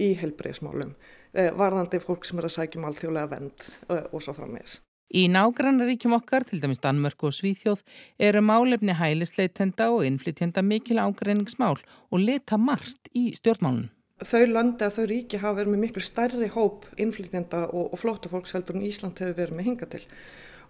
í 0.00 0.12
helbreyðsmálum, 0.20 0.94
eh, 1.34 1.52
varðandi 1.52 2.00
fólk 2.00 2.24
sem 2.24 2.40
er 2.40 2.48
að 2.48 2.56
sækjum 2.56 2.88
alþjóðlega 2.88 3.32
vend 3.32 3.68
eh, 3.88 4.04
og 4.12 4.24
svo 4.24 4.36
frammeðis. 4.36 4.80
Í 5.14 5.28
nágrannaríkjum 5.30 6.16
okkar, 6.16 6.44
til 6.48 6.58
dæmis 6.60 6.82
Danmörk 6.82 7.22
og 7.28 7.34
Svíþjóð, 7.36 7.84
eru 8.18 8.40
málefni 8.42 8.96
hælisleitenda 8.96 9.92
og 9.94 10.02
innflytjenda 10.08 10.64
mikil 10.66 10.98
ágreiningsmál 10.98 11.76
og 11.78 12.18
leta 12.18 12.58
margt 12.58 13.12
í 13.14 13.30
stjórnmálunum. 13.38 13.92
Þau 14.16 14.46
landi 14.48 14.80
að 14.80 14.96
þau 14.96 15.06
ríki 15.10 15.38
hafa 15.38 15.58
verið 15.60 15.72
með 15.74 15.82
miklu 15.84 16.02
stærri 16.02 16.46
hóp 16.48 16.86
innflytjenda 16.96 17.66
og, 17.68 17.92
og 17.92 18.00
flótafólks 18.00 18.56
heldur 18.56 18.78
en 18.78 18.86
Ísland 18.88 19.20
hefur 19.20 19.36
verið 19.36 19.58
með 19.58 19.68
hinga 19.68 19.88
til 19.92 20.06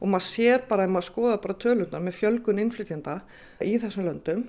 og 0.00 0.08
maður 0.12 0.26
sér 0.28 0.64
bara, 0.68 0.86
ef 0.86 0.94
maður 0.94 1.08
skoða 1.10 1.42
bara 1.42 1.58
tölunar 1.64 2.02
með 2.04 2.18
fjölgun 2.20 2.62
innflytjanda 2.62 3.20
í 3.64 3.76
þessum 3.82 4.08
löndum 4.08 4.46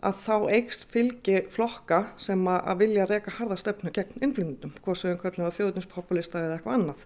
að 0.00 0.16
þá 0.16 0.36
eigst 0.54 0.86
fylgi 0.92 1.42
flokka 1.52 2.00
sem 2.20 2.46
að 2.48 2.84
vilja 2.84 3.06
reyka 3.08 3.34
harðastefnu 3.36 3.92
gegn 3.96 4.24
innflytjandum, 4.24 4.72
hvað 4.84 4.98
sem 5.02 5.18
kallum 5.20 5.48
að 5.48 5.58
þjóðnispopulista 5.58 6.40
eða 6.44 6.56
eitthvað 6.56 6.78
annað. 6.78 7.04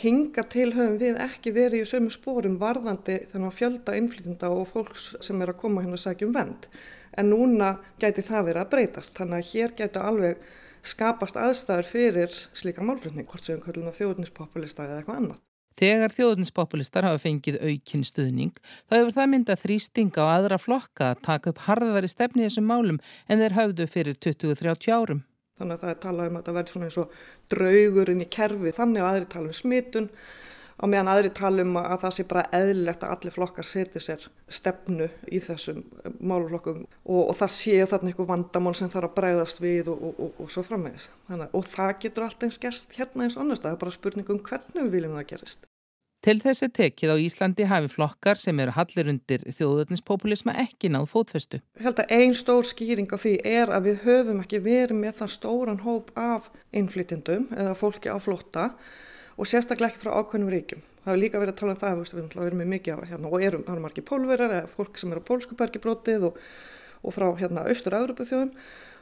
Hinga 0.00 0.42
til 0.48 0.70
höfum 0.72 0.98
við 1.00 1.18
ekki 1.20 1.52
verið 1.54 1.84
í 1.84 1.88
sömu 1.88 2.12
spórum 2.12 2.58
varðandi 2.60 3.18
þennan 3.32 3.54
fjölda 3.54 3.96
innflytjanda 3.98 4.50
og 4.52 4.68
fólks 4.72 5.10
sem 5.24 5.40
er 5.44 5.52
að 5.52 5.60
koma 5.60 5.84
hérna 5.84 5.98
og 5.98 6.04
segja 6.04 6.28
um 6.28 6.36
vend. 6.36 6.68
En 7.20 7.30
núna 7.30 7.74
gæti 8.00 8.24
það 8.24 8.48
verið 8.50 8.62
að 8.64 8.70
breytast, 8.74 9.16
þannig 9.16 9.40
að 9.40 9.50
hér 9.52 9.74
gætu 9.80 10.04
alveg 10.04 10.46
skapast 10.84 11.36
aðstæður 11.40 11.88
fyrir 11.88 12.38
slíka 12.56 12.84
málflutning, 12.84 13.28
hvort 13.28 13.44
sem 13.44 13.56
við 13.56 13.66
kallum 13.68 13.92
að 13.92 14.00
þjóðnispopulista 14.00 14.88
eða 14.88 15.02
eitthvað 15.02 15.20
annað. 15.22 15.42
Þegar 15.74 16.12
þjóðninspopulistar 16.14 17.06
hafa 17.08 17.18
fengið 17.18 17.58
aukinn 17.58 18.04
stuðning 18.06 18.52
þá 18.62 18.94
hefur 18.94 19.14
það 19.16 19.30
myndað 19.32 19.62
þrýstinga 19.64 20.22
á 20.22 20.26
aðra 20.36 20.58
flokka 20.62 21.10
að 21.10 21.22
taka 21.26 21.50
upp 21.50 21.62
harðari 21.66 22.10
stefni 22.12 22.46
þessum 22.46 22.68
málum 22.70 23.00
en 23.26 23.42
þeir 23.42 23.56
hafðu 23.58 23.88
fyrir 23.90 24.18
20-30 24.22 24.94
árum. 24.94 25.24
Þannig 25.58 25.76
að 25.76 25.82
það 25.82 25.92
er 25.94 26.00
talað 26.02 26.30
um 26.30 26.38
að 26.38 26.46
það 26.46 26.58
verður 26.58 26.74
svona 26.74 26.88
eins 26.88 27.00
og 27.02 27.18
draugurinn 27.54 28.22
í 28.22 28.30
kerfi 28.36 28.74
þannig 28.74 29.02
að 29.02 29.10
aðri 29.10 29.28
tala 29.34 29.50
um 29.50 29.58
smitun 29.58 30.08
á 30.80 30.84
meðan 30.90 31.10
aðri 31.12 31.32
tala 31.34 31.64
um 31.64 31.76
að 31.80 31.98
það 32.04 32.16
sé 32.16 32.26
bara 32.30 32.44
eðlilegt 32.58 33.04
að 33.04 33.14
allir 33.14 33.36
flokkar 33.36 33.68
seti 33.68 34.02
sér 34.02 34.24
stefnu 34.48 35.10
í 35.30 35.42
þessum 35.44 35.82
máluflokkum 36.20 36.80
og, 36.84 37.20
og 37.20 37.34
það 37.38 37.54
sé 37.56 37.76
þarna 37.92 38.12
einhver 38.12 38.30
vandamál 38.30 38.74
sem 38.78 38.90
þarf 38.92 39.10
að 39.10 39.18
bregðast 39.20 39.62
við 39.64 39.92
og, 39.92 40.08
og, 40.14 40.32
og 40.40 40.50
svo 40.52 40.64
framvegis. 40.66 41.10
Og 41.50 41.62
það 41.68 41.94
getur 42.06 42.26
alltaf 42.26 42.48
eins 42.48 42.60
gerst 42.62 42.98
hérna 42.98 43.28
eins 43.28 43.38
og 43.38 43.44
annars, 43.44 43.62
það 43.64 43.76
er 43.76 43.84
bara 43.84 43.96
spurning 43.98 44.34
um 44.34 44.42
hvernig 44.42 44.82
við 44.82 44.98
viljum 44.98 45.16
það 45.18 45.30
gerist. 45.34 45.70
Til 46.24 46.38
þessi 46.40 46.70
tekið 46.72 47.10
á 47.12 47.16
Íslandi 47.20 47.64
hafi 47.68 47.90
flokkar 47.92 48.38
sem 48.40 48.60
eru 48.64 48.72
hallir 48.72 49.10
undir 49.12 49.42
þjóðutnispopulisma 49.58 50.54
ekki 50.62 50.88
náð 50.88 51.10
fótfestu. 51.10 51.58
Ég 51.76 51.84
held 51.84 52.00
að 52.00 52.14
einn 52.16 52.32
stór 52.38 52.64
skýring 52.64 53.12
á 53.12 53.20
því 53.20 53.34
er 53.44 53.68
að 53.68 53.90
við 53.90 54.06
höfum 54.06 54.40
ekki 54.40 54.62
verið 54.64 55.02
með 55.02 55.18
það 55.18 55.34
stóran 55.34 55.82
hóp 55.84 56.08
af 56.16 56.48
innflytjendum 56.72 57.50
eða 57.52 57.74
fólki 57.76 58.08
á 58.08 58.16
flotta 58.24 58.70
og 59.34 59.48
sérstaklega 59.50 59.92
ekki 59.92 60.02
frá 60.04 60.14
ákveðnum 60.20 60.52
ríkjum. 60.54 60.84
Það 61.04 61.10
hefur 61.10 61.20
líka 61.20 61.42
verið 61.42 61.54
að 61.54 61.60
tala 61.60 61.74
um 61.74 61.80
það, 61.82 62.02
við 62.14 62.24
að 62.24 62.44
vera 62.44 62.60
með 62.60 62.70
mikið 62.72 62.96
á 62.96 63.08
hérna 63.10 63.30
og 63.30 63.44
erum, 63.44 63.64
það 63.66 63.74
eru 63.74 63.84
margir 63.84 64.08
pólverjar 64.08 64.54
eða 64.56 64.72
fólk 64.72 65.00
sem 65.00 65.12
eru 65.12 65.22
á 65.24 65.28
pólskubergibrótið 65.30 66.26
og, 66.30 66.38
og 67.02 67.16
frá 67.16 67.26
hérna 67.40 67.66
austur-Európa 67.68 68.26
þjóðum 68.28 68.54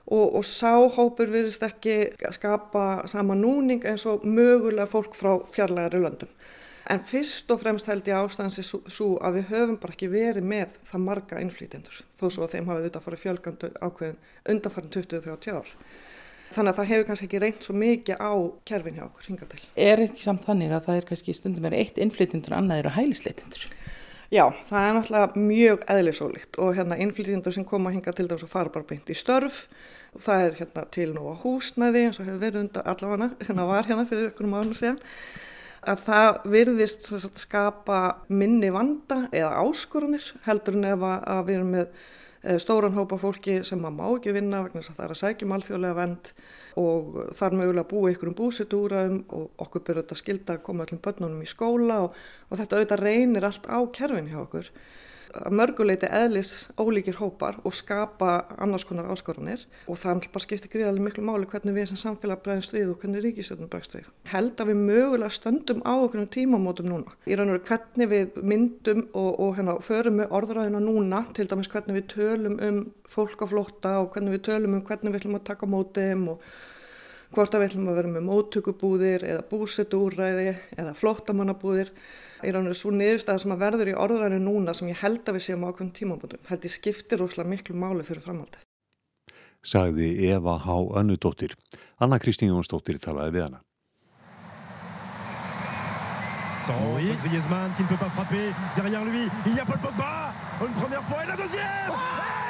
og, 0.07 0.35
og 0.35 0.45
sáhópur 0.47 1.31
virðist 1.31 1.63
ekki 1.67 1.97
skapa 2.35 3.05
sama 3.11 3.37
núning 3.39 3.85
eins 3.87 4.07
og 4.11 4.27
mögulega 4.27 4.89
fólk 4.91 5.15
frá 5.19 5.37
fjarlægari 5.53 6.03
löndum. 6.03 6.33
En 6.91 7.01
fyrst 7.07 7.51
og 7.55 7.61
fremst 7.63 7.87
held 7.87 8.09
ég 8.11 8.19
ástæðansi 8.19 8.65
svo 8.67 9.13
að 9.23 9.39
við 9.39 9.53
höfum 9.53 9.77
bara 9.81 9.95
ekki 9.95 10.09
verið 10.11 10.49
með 10.51 10.81
það 10.89 11.05
marga 11.05 11.39
innflýtendur 11.45 12.01
þó 12.19 12.25
svo 12.27 12.47
að 12.47 12.57
þeim 12.57 12.71
hafa 12.71 12.81
auðvitað 12.81 13.05
farið 13.05 13.23
fjölgandu 13.23 13.71
ákveðin 13.79 14.19
undanfarn 14.51 14.91
20-30 14.97 15.55
ár. 15.55 15.71
Þannig 16.53 16.73
að 16.73 16.79
það 16.81 16.91
hefur 16.93 17.07
kannski 17.09 17.29
ekki 17.29 17.43
reynt 17.43 17.67
svo 17.67 17.77
mikið 17.81 18.21
á 18.21 18.33
kerfin 18.69 18.99
hjá 18.99 19.05
okkur 19.07 19.29
hinga 19.31 19.49
til. 19.53 19.63
Er 19.89 20.03
ekki 20.05 20.25
samt 20.25 20.45
þannig 20.47 20.75
að 20.77 20.89
það 20.89 20.99
er 21.01 21.09
kannski 21.11 21.37
stundum 21.37 21.69
er 21.69 21.79
eitt 21.79 22.01
innflytjendur 22.03 22.55
og 22.55 22.61
annað 22.63 22.83
eru 22.83 22.95
hælisleitindur? 22.99 23.67
Já, 24.33 24.47
það 24.65 24.87
er 24.87 24.95
náttúrulega 24.97 25.41
mjög 25.49 25.83
eðlisólíkt 25.93 26.59
og 26.65 26.77
hérna 26.79 26.97
innflytjendur 27.05 27.53
sem 27.53 27.67
koma 27.69 27.93
hinga 27.93 28.15
til 28.17 28.29
þess 28.31 28.47
að 28.47 28.53
fara 28.55 28.73
bara 28.73 28.89
beint 28.89 29.11
í 29.13 29.17
störf 29.17 29.67
og 30.17 30.25
það 30.25 30.45
er 30.47 30.57
hérna 30.61 30.85
til 30.95 31.09
nú 31.13 31.27
á 31.29 31.35
húsnæði 31.43 32.07
eins 32.07 32.21
og 32.21 32.29
hefur 32.29 32.41
verið 32.41 32.63
undan 32.63 32.89
allavega, 32.89 33.29
hérna 33.45 33.67
var 33.69 33.89
hérna 33.89 34.07
fyrir 34.09 34.31
ykkurum 34.31 34.57
ánum 34.57 34.79
síðan 34.79 35.01
að 35.83 36.03
það 36.07 36.41
virðist 36.55 37.09
sagt, 37.11 37.43
skapa 37.43 38.01
minni 38.31 38.71
vanda 38.73 39.27
eða 39.35 39.63
áskoranir 39.67 40.29
heldur 40.47 40.79
en 40.79 40.91
ef 40.93 41.07
að 41.11 41.45
við 41.49 41.57
erum 41.59 41.73
með 41.77 42.03
stóran 42.59 42.97
hópa 42.97 43.19
fólki 43.23 43.61
sem 43.67 43.79
maður 43.79 43.99
má 43.99 44.07
ekki 44.17 44.35
vinna 44.35 44.63
vegna 44.65 44.81
þess 44.83 44.93
að 44.93 44.97
það 44.99 45.05
er 45.05 45.15
að 45.15 45.21
sækjum 45.21 45.55
alþjóðlega 45.57 45.99
vend 45.99 46.31
og 46.83 47.19
þar 47.39 47.57
mögulega 47.61 47.91
búa 47.93 48.11
ykkur 48.13 48.31
um 48.33 48.39
búsitúraum 48.39 49.21
og 49.29 49.63
okkur 49.63 49.85
byrjur 49.87 50.03
þetta 50.03 50.19
skilda 50.19 50.57
að 50.57 50.65
koma 50.67 50.87
öllum 50.87 51.03
börnunum 51.05 51.45
í 51.45 51.51
skóla 51.51 52.01
og, 52.07 52.19
og 52.51 52.59
þetta 52.59 52.79
auðvitað 52.81 53.05
reynir 53.07 53.47
allt 53.47 53.69
á 53.71 53.79
kerfin 53.95 54.31
hjá 54.33 54.41
okkur 54.43 54.73
mörguleiti 55.53 56.09
eðlis 56.11 56.53
ólíkir 56.81 57.17
hópar 57.19 57.59
og 57.67 57.75
skapa 57.77 58.47
annars 58.63 58.85
konar 58.89 59.11
áskoranir 59.13 59.65
og 59.87 59.99
það 60.01 60.27
bara 60.33 60.45
skiptir 60.45 60.73
gríðarlega 60.73 61.07
miklu 61.07 61.25
máli 61.27 61.49
hvernig 61.51 61.77
við 61.77 61.91
sem 61.93 62.01
samfélag 62.01 62.43
bregðast 62.45 62.75
við 62.77 62.93
og 62.93 63.03
hvernig 63.03 63.25
ríkistjóðun 63.27 63.71
bregðast 63.73 63.97
við. 63.97 64.11
Held 64.33 64.61
að 64.61 64.73
við 64.73 64.83
mögulega 64.89 65.37
stöndum 65.37 65.85
á 65.87 65.95
okkur 65.95 66.27
tímamótum 66.33 66.91
núna. 66.91 67.17
Í 67.27 67.39
raun 67.39 67.53
og 67.53 67.59
veru 67.59 67.69
hvernig 67.71 68.13
við 68.13 68.43
myndum 68.43 69.07
og, 69.13 69.31
og 69.39 69.57
hérna, 69.59 69.79
förum 69.85 70.21
með 70.21 70.37
orðræðina 70.39 70.83
núna, 70.83 71.25
til 71.37 71.49
dæmis 71.51 71.71
hvernig 71.73 72.01
við 72.01 72.11
tölum 72.17 72.59
um 72.63 72.83
fólk 73.09 73.45
á 73.45 73.47
flótta 73.49 73.97
og 74.03 74.13
hvernig 74.15 74.39
við 74.39 74.47
tölum 74.51 74.79
um 74.79 74.85
hvernig 74.87 75.15
við 75.15 75.23
ætlum 75.23 75.41
að 75.41 75.49
taka 75.53 75.69
mótið 75.71 76.29
og 76.33 76.45
hvort 77.33 77.55
að 77.55 77.63
við 77.63 77.71
ætlum 77.71 77.89
að 77.91 77.99
vera 78.01 78.13
með 78.13 78.27
móttökubúðir 78.29 79.25
eða 79.29 79.47
búsetúræði 79.51 80.51
eða 80.77 80.93
flóttamannabúðir 81.01 81.93
í 82.43 82.53
raun 82.53 82.69
og 82.69 82.75
þessu 82.75 82.93
niðurstað 82.97 83.43
sem 83.43 83.55
að 83.55 83.65
verður 83.65 83.93
í 83.93 83.97
orðræðinu 84.05 84.45
núna 84.45 84.75
sem 84.77 84.91
ég 84.93 85.01
held 85.03 85.25
að 85.25 85.39
við 85.39 85.47
séum 85.47 85.67
ákveðum 85.67 85.93
tímabúndum 85.99 86.47
held 86.51 86.69
ég 86.69 86.77
skiptir 86.77 87.23
rosalega 87.23 87.53
miklu 87.55 87.79
máli 87.79 88.07
fyrir 88.07 88.25
framhaldið. 88.27 88.65
Sagði 89.63 90.09
Eva 90.29 90.57
H. 90.59 90.79
Önnudóttir. 90.99 91.55
Anna 92.03 92.19
Kristín 92.19 92.51
Jónsdóttir 92.51 92.99
talaði 92.99 93.37
við 93.39 93.47
hana. 93.47 93.63
Oui. 96.71 97.11
Griezmann 97.25 97.75
qui 97.75 97.83
ne 97.83 97.89
peut 97.89 97.97
pas 97.99 98.11
frapper 98.11 98.55
derrière 98.77 99.05
lui. 99.05 99.29
Il 99.47 99.57
y 99.57 99.59
a 99.59 99.65
Paul 99.65 99.79
Pogba. 99.79 100.33
Une 100.61 100.73
première 100.75 101.03
fois 101.03 101.25
et 101.25 101.27
la 101.27 101.37
deuxième. 101.37 102.42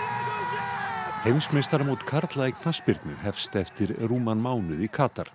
Heimsmeistaramót 1.22 2.00
Karla 2.02 2.48
í 2.50 2.52
Knaspirnu 2.56 3.12
hefst 3.22 3.54
eftir 3.54 3.92
rúman 4.10 4.40
mánuð 4.42 4.80
í 4.82 4.88
Katar. 4.90 5.28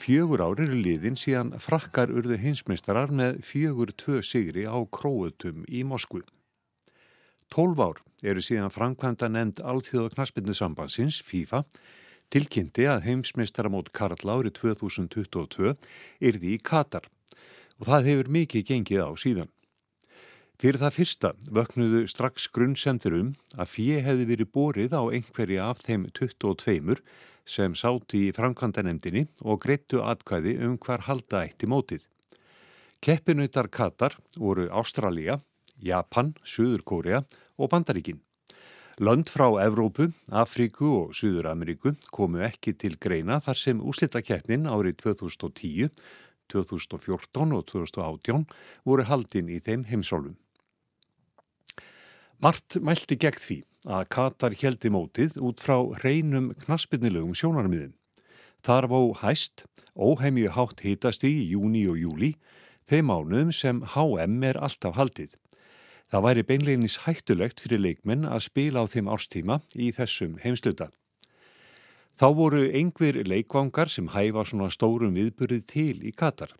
Fjögur 0.00 0.40
ár 0.40 0.62
eru 0.64 0.78
liðin 0.80 1.18
síðan 1.20 1.50
frakkar 1.60 2.08
urðu 2.08 2.38
hinsmeistarar 2.40 3.12
með 3.12 3.42
fjögur 3.44 3.92
tvö 4.00 4.22
sigri 4.24 4.64
á 4.64 4.80
króutum 4.88 5.66
í 5.68 5.82
Moskvu. 5.84 6.22
Tólf 7.52 7.82
ár 7.84 8.00
eru 8.24 8.40
síðan 8.40 8.72
framkvæmda 8.72 9.28
nefnd 9.28 9.60
Alþjóða 9.60 10.14
Knaspinnu 10.14 10.56
sambansins, 10.56 11.20
FIFA, 11.20 11.66
tilkynnti 12.32 12.88
að 12.88 13.04
heimsmeistaramót 13.10 13.92
Karla 13.92 14.40
árið 14.40 14.56
2022 14.62 15.76
yrði 16.16 16.56
í 16.56 16.62
Katar 16.64 17.12
og 17.76 17.92
það 17.92 18.08
hefur 18.08 18.36
mikið 18.40 18.68
gengið 18.72 19.04
á 19.04 19.12
síðan. 19.20 19.52
Fyrir 20.60 20.76
það 20.76 20.92
fyrsta 20.92 21.28
vöknuðu 21.56 22.00
strax 22.12 22.44
grunnsendur 22.52 23.14
um 23.16 23.28
að 23.56 23.70
fjö 23.72 24.00
hefði 24.04 24.24
verið 24.28 24.48
borið 24.52 24.92
á 24.92 25.08
einhverja 25.08 25.68
af 25.72 25.78
þeim 25.80 26.02
22 26.12 26.98
sem 27.48 27.72
sátt 27.72 28.12
í 28.12 28.26
framkvæmdanemdini 28.36 29.22
og 29.40 29.62
greittu 29.62 30.02
atkvæði 30.04 30.58
um 30.66 30.74
hvar 30.76 31.06
halda 31.06 31.46
eitt 31.46 31.64
í 31.64 31.70
mótið. 31.72 32.04
Keppinautar 33.00 33.70
Katar 33.72 34.18
voru 34.36 34.66
Ástralja, 34.68 35.38
Japan, 35.80 36.34
Suður 36.44 36.84
Kórea 36.84 37.22
og 37.56 37.72
Bandaríkin. 37.72 38.20
Lönd 39.00 39.32
frá 39.32 39.48
Evrópu, 39.64 40.10
Afríku 40.28 40.92
og 40.98 41.16
Suður 41.16 41.54
Ameríku 41.54 41.94
komu 42.12 42.44
ekki 42.44 42.76
til 42.76 43.00
greina 43.00 43.40
þar 43.40 43.62
sem 43.62 43.80
úslitakeppnin 43.80 44.68
árið 44.68 45.00
2010, 45.06 45.88
2014 46.52 47.56
og 47.56 47.66
2018 47.72 48.46
voru 48.84 49.08
haldinn 49.08 49.48
í 49.48 49.56
þeim 49.64 49.88
heimsólum. 49.88 50.36
Mart 52.40 52.78
mælti 52.80 53.18
gegn 53.20 53.36
því 53.36 53.54
að 53.92 54.06
Katar 54.14 54.54
heldi 54.56 54.88
mótið 54.88 55.34
út 55.44 55.58
frá 55.60 55.74
hreinum 55.98 56.46
knaspinnilegum 56.62 57.34
sjónarmiðin. 57.36 57.90
Þar 58.64 58.86
vó 58.88 59.00
hæst, 59.20 59.66
óheimju 59.92 60.48
hátt 60.54 60.78
hitast 60.80 61.26
í 61.28 61.34
júni 61.50 61.82
og 61.92 61.98
júli, 62.00 62.30
þeim 62.88 63.10
mánuðum 63.12 63.50
sem 63.52 63.82
HM 63.92 64.38
er 64.48 64.56
alltaf 64.56 64.96
haldið. 64.96 65.34
Það 66.08 66.24
væri 66.26 66.44
beinleginis 66.48 66.96
hættulegt 67.04 67.60
fyrir 67.60 67.82
leikmenn 67.84 68.24
að 68.24 68.46
spila 68.46 68.84
á 68.84 68.84
þeim 68.88 69.10
árstíma 69.12 69.58
í 69.76 69.90
þessum 69.98 70.38
heimsluta. 70.40 70.88
Þá 72.16 72.26
voru 72.40 72.62
engvir 72.72 73.20
leikvangar 73.20 73.92
sem 73.92 74.08
hæfa 74.16 74.46
svona 74.48 74.70
stórum 74.72 75.12
viðburðið 75.20 75.68
til 75.68 76.00
í 76.08 76.14
Katar. 76.16 76.56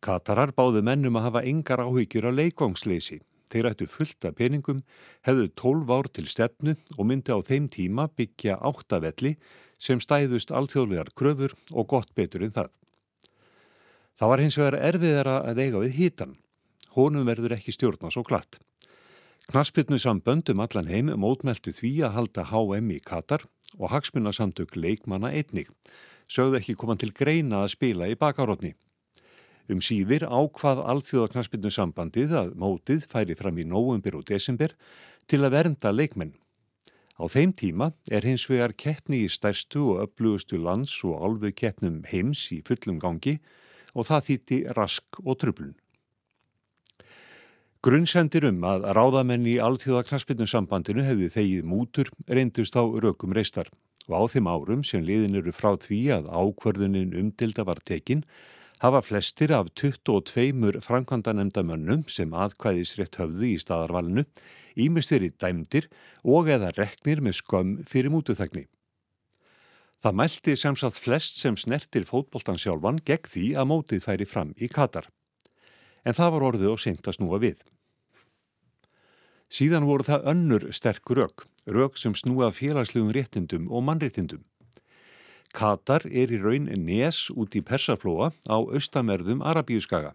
Katarar 0.00 0.54
báðu 0.56 0.80
mennum 0.80 1.20
að 1.20 1.28
hafa 1.28 1.44
engar 1.52 1.84
áhyggjur 1.84 2.32
á 2.32 2.38
leikvangsleysi 2.40 3.20
Þeir 3.52 3.68
ættu 3.68 3.88
fullt 3.90 4.24
af 4.24 4.36
peningum, 4.38 4.80
hefðu 5.28 5.50
12 5.60 5.90
ár 5.92 6.08
til 6.08 6.28
stefnu 6.30 6.72
og 6.96 7.04
myndi 7.08 7.34
á 7.34 7.38
þeim 7.44 7.68
tíma 7.68 8.08
byggja 8.16 8.56
áttavelli 8.64 9.34
sem 9.82 10.00
stæðust 10.00 10.54
alþjóðlegar 10.54 11.12
kröfur 11.18 11.52
og 11.72 11.90
gott 11.90 12.14
betur 12.16 12.46
en 12.46 12.54
það. 12.54 12.70
Það 14.16 14.30
var 14.32 14.42
hins 14.44 14.58
vegar 14.60 14.78
erfiðara 14.88 15.36
að 15.50 15.60
eiga 15.64 15.82
við 15.82 15.96
hítan. 15.98 16.36
Honum 16.96 17.26
verður 17.28 17.56
ekki 17.56 17.74
stjórna 17.74 18.12
svo 18.12 18.22
glatt. 18.24 18.60
Knaspitnu 19.50 19.98
samböndum 19.98 20.62
allan 20.62 20.88
heim 20.88 21.10
mótmeltu 21.18 21.74
því 21.74 21.92
að 22.06 22.16
halda 22.16 22.46
HM 22.52 22.92
í 22.94 23.00
Katar 23.04 23.44
og 23.78 23.90
hagsmunarsamtök 23.90 24.76
leikmanna 24.78 25.32
einnig. 25.32 25.68
Sögðu 26.30 26.60
ekki 26.60 26.76
koma 26.78 26.96
til 26.96 27.10
greina 27.12 27.64
að 27.64 27.72
spila 27.74 28.08
í 28.08 28.16
bakarótni. 28.16 28.76
Um 29.70 29.82
síðir 29.84 30.24
ákvað 30.26 30.82
alþjóðaknaspinu 30.90 31.70
sambandið 31.70 32.34
að 32.38 32.54
mótið 32.58 33.04
færi 33.10 33.36
fram 33.38 33.60
í 33.62 33.66
nóumbir 33.68 34.16
og 34.18 34.24
desember 34.26 34.74
til 35.30 35.42
að 35.44 35.54
vernda 35.54 35.92
leikmenn. 35.94 36.34
Á 37.20 37.24
þeim 37.30 37.52
tíma 37.54 37.92
er 38.10 38.26
hins 38.26 38.48
vegar 38.50 38.72
keppni 38.74 39.22
í 39.22 39.28
stærstu 39.30 39.84
og 39.92 40.00
öflugustu 40.06 40.58
lands 40.58 40.94
og 41.06 41.20
alveg 41.22 41.54
keppnum 41.60 42.00
heims 42.10 42.48
í 42.50 42.62
fullum 42.66 42.98
gangi 42.98 43.36
og 43.94 44.08
það 44.08 44.26
þýtti 44.28 44.58
rask 44.78 45.20
og 45.22 45.38
trublun. 45.38 45.76
Grunnsendir 47.82 48.46
um 48.46 48.60
að 48.62 48.84
ráðamenn 48.96 49.46
í 49.50 49.56
alþjóðaknaspinu 49.62 50.46
sambandinu 50.46 51.02
hefði 51.02 51.28
þegið 51.34 51.64
mútur 51.66 52.10
reyndust 52.30 52.76
á 52.78 52.82
rökum 52.82 53.34
reistar 53.34 53.70
og 54.08 54.14
á 54.18 54.22
þeim 54.30 54.50
árum 54.50 54.84
sem 54.86 55.02
liðin 55.02 55.38
eru 55.38 55.54
frá 55.54 55.74
því 55.78 56.00
að 56.16 56.30
ákvörðunin 56.30 57.14
umtilda 57.18 57.66
var 57.66 57.82
tekinn 57.86 58.22
hafa 58.82 59.00
flestir 59.00 59.52
af 59.54 59.68
22 59.78 60.80
framkvæmdanemndamönnum 60.82 62.02
sem 62.10 62.32
aðkvæðisrétt 62.34 63.14
höfðu 63.20 63.52
í 63.52 63.58
staðarvalinu 63.62 64.24
ímest 64.74 65.12
verið 65.14 65.36
dæmdir 65.38 65.86
og 66.26 66.50
eða 66.50 66.72
reknir 66.74 67.22
með 67.22 67.38
skömm 67.38 67.76
fyrir 67.86 68.10
mútuþækni. 68.10 68.64
Það 70.02 70.18
mælti 70.18 70.56
sem 70.58 70.74
sagt 70.74 70.98
flest 70.98 71.38
sem 71.38 71.54
snertir 71.54 72.08
fótboltan 72.08 72.58
sjálfan 72.58 72.98
gegn 73.06 73.30
því 73.30 73.46
að 73.54 73.68
mótið 73.70 74.02
færi 74.02 74.26
fram 74.26 74.50
í 74.58 74.66
Katar. 74.66 75.06
En 76.02 76.18
það 76.18 76.34
var 76.34 76.46
orðið 76.50 76.72
og 76.72 76.82
seint 76.82 77.06
að 77.06 77.20
snúa 77.20 77.38
við. 77.38 77.62
Síðan 79.46 79.86
voru 79.86 80.08
það 80.08 80.26
önnur 80.32 80.70
sterk 80.74 81.06
rauk, 81.14 81.46
rauk 81.70 82.00
sem 82.00 82.16
snúa 82.18 82.50
félagslegum 82.50 83.14
réttindum 83.14 83.70
og 83.70 83.86
mannréttindum. 83.86 84.42
Katar 85.52 86.06
er 86.08 86.32
í 86.32 86.40
raun 86.40 86.70
nes 86.86 87.26
út 87.30 87.54
í 87.56 87.62
Persaflóa 87.64 88.30
á 88.48 88.56
austamerðum 88.56 89.44
Arabíuskaga. 89.44 90.14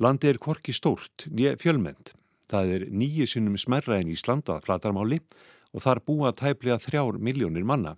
Landi 0.00 0.30
er 0.30 0.38
korki 0.40 0.72
stórt, 0.72 1.26
nýja 1.28 1.56
fjölmend. 1.60 2.12
Það 2.48 2.74
er 2.74 2.84
nýju 2.88 3.26
sinnum 3.28 3.58
smerra 3.60 3.98
en 3.98 4.08
Ísland 4.08 4.48
að 4.48 4.64
flatarmáli 4.64 5.18
og 5.74 5.84
þar 5.84 6.00
búa 6.06 6.32
tæplega 6.32 6.78
þrjár 6.80 7.18
miljónir 7.20 7.66
manna. 7.66 7.96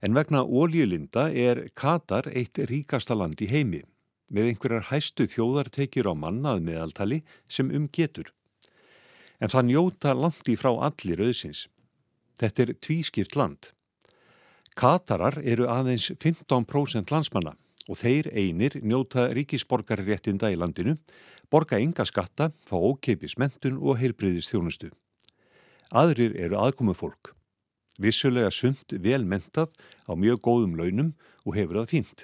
En 0.00 0.14
vegna 0.14 0.44
óljulinda 0.46 1.28
er 1.34 1.66
Katar 1.74 2.30
eitt 2.30 2.60
ríkasta 2.70 3.16
land 3.18 3.42
í 3.42 3.50
heimi 3.50 3.82
með 4.30 4.52
einhverjar 4.52 4.86
hæstu 4.92 5.26
þjóðartekjur 5.26 6.12
á 6.12 6.14
mannað 6.14 6.62
meðaltali 6.68 7.20
sem 7.50 7.72
um 7.74 7.88
getur. 7.90 8.30
En 9.42 9.50
það 9.50 9.66
njóta 9.72 10.14
landi 10.14 10.54
frá 10.56 10.70
allir 10.70 11.20
auðsins. 11.26 11.66
Þetta 12.38 12.62
er 12.62 12.74
tvískipt 12.78 13.36
land. 13.36 13.72
Katarar 14.76 15.40
eru 15.42 15.66
aðeins 15.70 16.10
15% 16.14 17.10
landsmanna 17.10 17.56
og 17.90 17.98
þeir 17.98 18.30
einir 18.30 18.76
njóta 18.82 19.26
ríkisborgarréttinda 19.34 20.50
í 20.52 20.58
landinu, 20.58 20.96
borga 21.50 21.80
ynga 21.82 22.06
skatta, 22.06 22.50
fá 22.68 22.76
ókeipis 22.78 23.36
mentun 23.40 23.80
og 23.82 23.98
heilbriðis 23.98 24.50
þjónustu. 24.52 24.92
Aðrir 25.90 26.36
eru 26.38 26.58
aðkomu 26.60 26.94
fólk. 26.94 27.34
vissulega 28.00 28.48
sumt 28.50 28.94
vel 29.04 29.26
mentað 29.28 29.74
á 30.08 30.16
mjög 30.16 30.38
góðum 30.40 30.76
launum 30.78 31.10
og 31.44 31.56
hefur 31.58 31.82
það 31.82 31.90
fínt. 31.92 32.22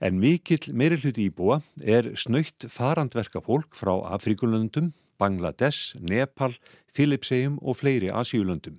En 0.00 0.16
mikill 0.22 0.72
meiruluti 0.72 1.26
íbúa 1.28 1.58
er 1.82 2.14
snöytt 2.16 2.68
farandverka 2.70 3.42
fólk 3.44 3.74
frá 3.74 3.98
Afrikulöndum, 4.14 4.92
Bangladesh, 5.18 5.98
Nepal, 6.00 6.54
Filipsegjum 6.94 7.58
og 7.60 7.82
fleiri 7.82 8.08
Asjúlöndum. 8.08 8.78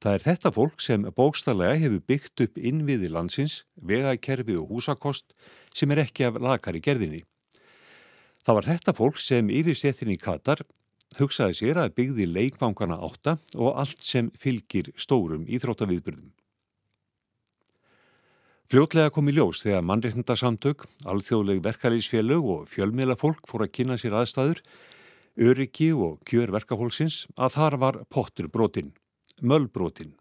Það 0.00 0.14
er 0.16 0.22
þetta 0.24 0.50
fólk 0.56 0.80
sem 0.80 1.02
bókstallega 1.12 1.76
hefur 1.82 2.04
byggt 2.08 2.42
upp 2.46 2.56
innviði 2.56 3.10
landsins, 3.12 3.64
vegakerfi 3.76 4.56
og 4.56 4.70
húsakost 4.72 5.34
sem 5.76 5.90
er 5.92 6.06
ekki 6.06 6.24
af 6.24 6.38
lakari 6.40 6.80
gerðinni. 6.80 7.26
Það 8.40 8.56
var 8.56 8.68
þetta 8.70 8.94
fólk 8.96 9.18
sem 9.20 9.50
yfirstéttin 9.52 10.12
í 10.14 10.16
Katar 10.20 10.62
hugsaði 11.18 11.58
sér 11.58 11.80
að 11.82 11.94
byggði 11.98 12.28
leikvankana 12.30 12.96
átta 12.96 13.36
og 13.58 13.76
allt 13.82 14.00
sem 14.00 14.30
fylgir 14.40 14.88
stórum 14.96 15.44
íþróttaviðbyrðum. 15.44 16.30
Fljótlega 18.70 19.10
kom 19.10 19.26
í 19.28 19.34
ljós 19.34 19.64
þegar 19.64 19.82
mannreitndasamtök, 19.82 20.84
alþjóðleg 21.10 21.60
verkalýsfélög 21.64 22.48
og 22.54 22.68
fjölmiðla 22.70 23.18
fólk 23.18 23.42
fór 23.50 23.66
að 23.66 23.72
kynna 23.74 23.98
sér 23.98 24.14
aðstæður, 24.20 24.62
öryggi 25.36 25.90
og 25.92 26.22
kjör 26.24 26.54
verkafólksins 26.54 27.24
að 27.34 27.56
þar 27.58 27.78
var 27.82 27.98
pottur 28.14 28.46
brotinn, 28.46 28.92
möllbrotinn. 29.42 30.14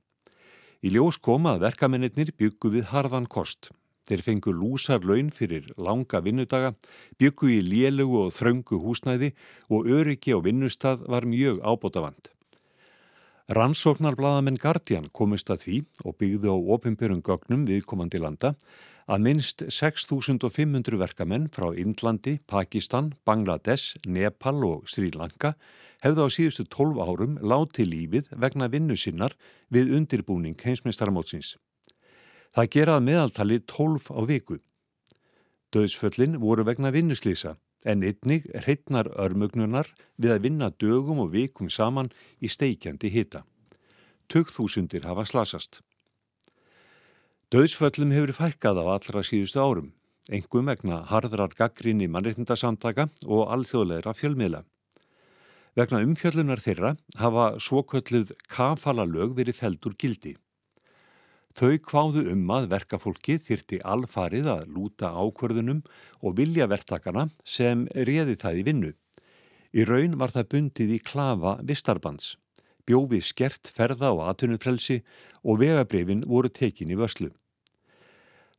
Í 0.80 0.94
ljós 0.96 1.20
kom 1.20 1.48
að 1.50 1.66
verkamennir 1.66 2.32
byggu 2.38 2.72
við 2.78 2.90
harðan 2.94 3.28
kost. 3.28 3.72
Þeir 4.10 4.24
fengu 4.26 4.52
lúsar 4.56 5.04
laun 5.06 5.30
fyrir 5.30 5.68
langa 5.78 6.22
vinnudaga, 6.26 6.74
byggu 7.22 7.52
í 7.54 7.62
lélugu 7.62 8.24
og 8.24 8.34
þröngu 8.34 8.80
húsnæði 8.82 9.36
og 9.70 9.86
öryggi 9.86 10.34
á 10.34 10.40
vinnustad 10.42 11.04
var 11.06 11.28
mjög 11.30 11.62
ábótavand. 11.62 12.32
Rannsóknarbladamenn 13.50 14.58
Guardian 14.62 15.08
komist 15.14 15.50
að 15.50 15.64
því 15.66 15.78
og 16.06 16.18
byggði 16.22 16.50
á 16.54 16.58
ofinbjörn 16.58 17.22
gögnum 17.26 17.68
viðkomandi 17.70 18.22
landa 18.22 18.56
að 19.10 19.24
minnst 19.26 19.64
6.500 19.74 21.00
verkamenn 21.02 21.48
frá 21.50 21.72
Indlandi, 21.74 22.38
Pakistan, 22.46 23.16
Bangladesh, 23.26 23.98
Nepal 24.06 24.62
og 24.68 24.90
Sri 24.92 25.10
Lanka 25.16 25.56
hefði 26.04 26.26
á 26.26 26.28
síðustu 26.30 26.66
12 26.70 27.02
árum 27.02 27.40
láti 27.42 27.88
lífið 27.90 28.30
vegna 28.38 28.70
vinnu 28.70 28.98
sinnar 28.98 29.34
við 29.74 29.96
undirbúning 29.98 30.60
heimsmyndstarmótsins. 30.62 31.56
Það 32.54 32.72
gerað 32.76 33.06
meðaltali 33.08 33.60
12 33.66 34.14
á 34.14 34.22
viku. 34.30 34.60
Döðsföllin 35.74 36.38
voru 36.42 36.66
vegna 36.66 36.94
vinnuslýsa 36.94 37.58
en 37.86 38.06
einnig 38.06 38.46
hreitnar 38.62 39.10
örmögnunar 39.18 39.90
við 40.18 40.36
að 40.36 40.44
vinna 40.46 40.70
dögum 40.70 41.22
og 41.26 41.34
vikum 41.34 41.70
saman 41.70 42.10
í 42.42 42.50
steikjandi 42.50 43.10
hita. 43.10 43.46
Tökþúsundir 44.30 45.06
hafa 45.10 45.26
slasast. 45.26 45.82
Döðsföllum 47.50 48.12
hefur 48.14 48.30
fækkað 48.38 48.78
á 48.78 48.86
allra 48.94 49.22
síðustu 49.26 49.58
árum, 49.58 49.88
engum 50.30 50.68
vegna 50.70 51.00
harðrar 51.10 51.56
gaggrinni 51.58 52.06
mannreitndasamtaka 52.06 53.08
og 53.26 53.48
alþjóðleira 53.56 54.12
fjölmiðla. 54.14 54.60
Vegna 55.74 56.04
umfjöllunar 56.06 56.62
þeirra 56.62 56.92
hafa 57.18 57.48
svokölluð 57.58 58.36
kafala 58.54 59.08
lög 59.10 59.34
verið 59.40 59.58
feldur 59.64 59.96
gildi. 59.98 60.36
Þau 61.58 61.82
kváðu 61.90 62.28
um 62.36 62.44
að 62.54 62.70
verkafólki 62.76 63.40
þyrti 63.42 63.82
alfarið 63.82 64.52
að 64.54 64.70
lúta 64.76 65.10
ákvörðunum 65.18 65.82
og 66.22 66.38
vilja 66.38 66.70
verktakana 66.70 67.32
sem 67.42 67.88
réði 67.96 68.38
það 68.38 68.62
í 68.62 68.68
vinnu. 68.70 68.94
Í 69.74 69.90
raun 69.90 70.20
var 70.22 70.38
það 70.38 70.52
bundið 70.54 70.94
í 71.00 71.02
klafa 71.02 71.58
vistarbands, 71.66 72.36
bjófi 72.90 73.22
skert 73.22 73.70
ferða 73.70 74.10
og 74.16 74.26
atunufrelsi 74.32 75.04
og 75.44 75.62
vegabrefin 75.62 76.26
voru 76.26 76.50
tekin 76.50 76.90
í 76.90 76.98
vöslu. 76.98 77.30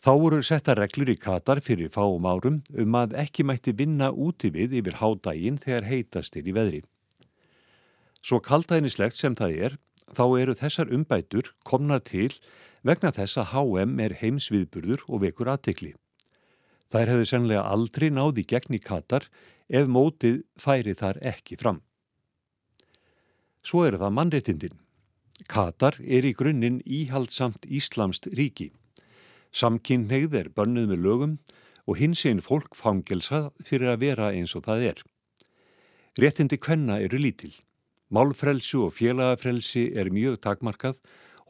Þá 0.00 0.12
voru 0.16 0.38
setta 0.40 0.72
reglur 0.78 1.10
í 1.12 1.18
Katar 1.20 1.60
fyrir 1.60 1.90
fáum 1.92 2.24
árum 2.24 2.62
um 2.72 2.94
að 2.96 3.18
ekki 3.20 3.44
mætti 3.44 3.74
vinna 3.76 4.08
úti 4.08 4.48
við 4.54 4.78
yfir 4.78 4.96
hádægin 4.96 5.58
þegar 5.60 5.90
heitastir 5.90 6.46
í 6.48 6.54
veðri. 6.56 6.80
Svo 8.24 8.40
kaldæðinislegt 8.40 9.18
sem 9.18 9.36
það 9.36 9.56
er, 9.66 9.76
þá 10.16 10.24
eru 10.40 10.56
þessar 10.56 10.94
umbætur 10.96 11.52
komna 11.68 12.00
til 12.00 12.32
vegna 12.80 13.12
þess 13.12 13.42
að 13.42 13.52
HM 13.52 14.00
er 14.00 14.16
heimsviðburður 14.22 15.04
og 15.08 15.22
vekur 15.26 15.52
aðtekli. 15.52 15.92
Þær 16.90 17.12
hefðu 17.12 17.28
sennilega 17.28 17.68
aldrei 17.68 18.08
náði 18.08 18.46
gegn 18.48 18.76
í 18.76 18.82
Katar 18.82 19.28
ef 19.68 19.84
mótið 19.86 20.42
færi 20.58 20.96
þar 20.96 21.20
ekki 21.34 21.60
fram. 21.60 21.84
Svo 23.60 23.84
eru 23.84 24.00
það 24.00 24.14
mannreitindin. 24.16 24.76
Katar 25.48 25.96
er 26.00 26.24
í 26.24 26.32
grunninn 26.36 26.80
íhaldsamt 26.84 27.66
Íslamst 27.68 28.28
ríki. 28.36 28.70
Samkynneigð 29.52 30.36
er 30.40 30.50
bönnuð 30.54 30.92
með 30.92 31.02
lögum 31.04 31.34
og 31.86 31.98
hins 32.00 32.22
einn 32.28 32.42
fólk 32.44 32.76
fangelsað 32.78 33.50
fyrir 33.64 33.92
að 33.92 34.04
vera 34.04 34.30
eins 34.36 34.54
og 34.56 34.64
það 34.68 34.86
er. 34.92 35.02
Réttindi 36.20 36.60
kvenna 36.60 37.00
eru 37.02 37.20
lítil. 37.20 37.52
Málfrelsi 38.10 38.78
og 38.80 38.94
félagafrelsi 38.96 39.90
er 39.98 40.10
mjög 40.10 40.40
takmarkað 40.44 40.98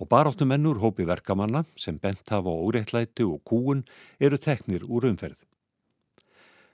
og 0.00 0.08
baráttumennur 0.08 0.80
hópi 0.80 1.06
verkamanna 1.08 1.62
sem 1.76 1.98
bent 1.98 2.28
hafa 2.28 2.50
á 2.50 2.56
óreittlæti 2.56 3.24
og 3.24 3.42
kúun 3.44 3.84
eru 4.20 4.38
teknir 4.38 4.84
úr 4.84 5.08
umferð. 5.08 5.38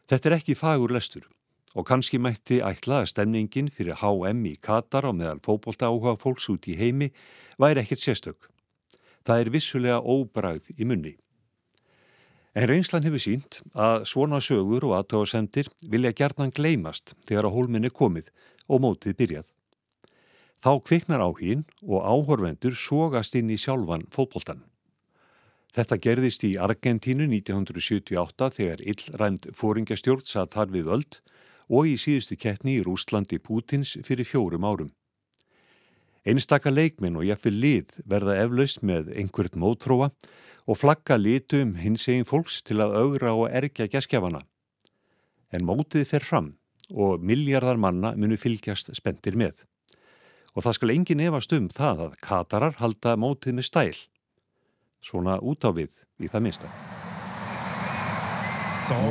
Þetta 0.07 0.31
er 0.31 0.39
ekki 0.39 0.55
fagur 0.59 0.95
lestur 0.95 1.27
og 1.77 1.85
kannski 1.85 2.19
mætti 2.23 2.63
ætla 2.65 3.03
að 3.03 3.11
stemningin 3.13 3.69
fyrir 3.73 3.99
HM 4.01 4.47
í 4.49 4.55
Katar 4.57 5.05
og 5.11 5.19
meðal 5.19 5.43
fókbólta 5.45 5.91
áhuga 5.91 6.17
fólks 6.21 6.49
út 6.53 6.65
í 6.73 6.77
heimi 6.81 7.11
væri 7.61 7.83
ekkert 7.83 8.01
sérstök. 8.01 8.49
Það 9.27 9.43
er 9.43 9.53
vissulega 9.53 9.99
óbræð 10.01 10.71
í 10.81 10.89
munni. 10.89 11.17
En 12.57 12.71
reynslan 12.71 13.05
hefur 13.05 13.21
sínt 13.21 13.61
að 13.77 14.07
svona 14.09 14.41
sögur 14.41 14.87
og 14.89 14.97
aðtóðasendir 14.97 15.69
vilja 15.85 16.15
gerðan 16.17 16.55
gleymast 16.57 17.13
þegar 17.29 17.51
að 17.51 17.59
hólminni 17.59 17.93
komið 17.93 18.33
og 18.73 18.81
mótið 18.81 19.19
byrjað. 19.21 19.51
Þá 20.65 20.73
kviknar 20.81 21.21
áhín 21.21 21.67
og 21.85 22.01
áhorvendur 22.01 22.73
sógast 22.73 23.37
inn 23.37 23.53
í 23.53 23.61
sjálfan 23.61 24.09
fótboltan. 24.15 24.65
Þetta 25.77 26.01
gerðist 26.01 26.45
í 26.49 26.55
Argentínu 26.57 27.27
1978 27.29 28.49
þegar 28.57 28.81
illræmt 28.81 29.51
fóringjastjórn 29.53 30.25
satt 30.25 30.57
þar 30.57 30.73
við 30.73 30.89
öld 30.97 31.19
og 31.21 31.36
í 31.69 31.97
síðustu 31.99 32.37
keppni 32.39 32.79
í 32.79 32.85
Rúslandi 32.87 33.39
Pútins 33.43 33.97
fyrir 34.07 34.27
fjórum 34.27 34.65
árum. 34.65 34.93
Einstaka 36.27 36.71
leikminn 36.71 37.17
og 37.19 37.27
jafnveg 37.27 37.55
lið 37.55 37.97
verða 38.05 38.35
eflaust 38.43 38.83
með 38.83 39.13
einhvert 39.15 39.55
mótróa 39.55 40.11
og 40.67 40.79
flagga 40.81 41.19
litu 41.19 41.61
um 41.63 41.77
hins 41.79 42.09
egin 42.09 42.27
fólks 42.27 42.63
til 42.67 42.81
að 42.83 42.97
augra 42.99 43.35
og 43.35 43.51
ergja 43.51 43.87
gæskjafana. 43.87 44.43
En 45.55 45.67
mótið 45.67 46.07
fer 46.11 46.27
fram 46.27 46.57
og 46.95 47.23
miljardar 47.23 47.79
manna 47.79 48.15
munu 48.19 48.39
fylgjast 48.39 48.91
spendir 48.99 49.39
með 49.39 49.63
og 50.57 50.65
það 50.65 50.77
skal 50.79 50.95
engin 50.95 51.23
efast 51.29 51.53
um 51.53 51.69
það 51.69 52.07
að 52.07 52.21
Katarar 52.25 52.79
halda 52.81 53.17
mótið 53.21 53.59
með 53.59 53.71
stæl. 53.71 53.97
Svona 55.05 55.39
út 55.45 55.69
á 55.69 55.71
við 55.77 55.93
í 56.19 56.33
það 56.33 56.49
minsta. 56.49 56.71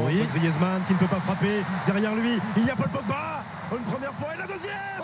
Oui. 0.06 0.21
Griezmann 0.34 0.84
qui 0.86 0.93
ne 0.93 0.99
peut 0.99 1.08
pas 1.08 1.19
frapper. 1.19 1.63
Derrière 1.86 2.15
lui, 2.15 2.39
il 2.58 2.65
y 2.65 2.69
a 2.69 2.75
Paul 2.75 2.89
Pogba. 2.89 3.43
Une 3.71 3.84
première 3.84 4.13
fois 4.13 4.34
et 4.34 4.38
la 4.38 4.47
deuxième. 4.47 5.04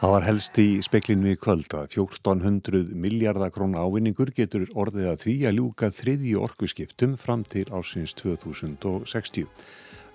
Það 0.00 0.12
var 0.14 0.24
helst 0.24 0.56
í 0.56 0.78
speklinu 0.80 1.28
í 1.28 1.36
kvöld 1.36 1.74
að 1.76 1.98
1400 1.98 2.94
miljardar 2.96 3.50
krón 3.52 3.74
ávinningur 3.76 4.30
getur 4.32 4.64
orðið 4.72 5.10
að 5.10 5.18
því 5.26 5.34
að 5.50 5.58
ljúka 5.58 5.90
þriðji 5.92 6.32
orkuskiptum 6.40 7.18
fram 7.20 7.44
til 7.44 7.66
ásins 7.68 8.16
2060. 8.16 9.44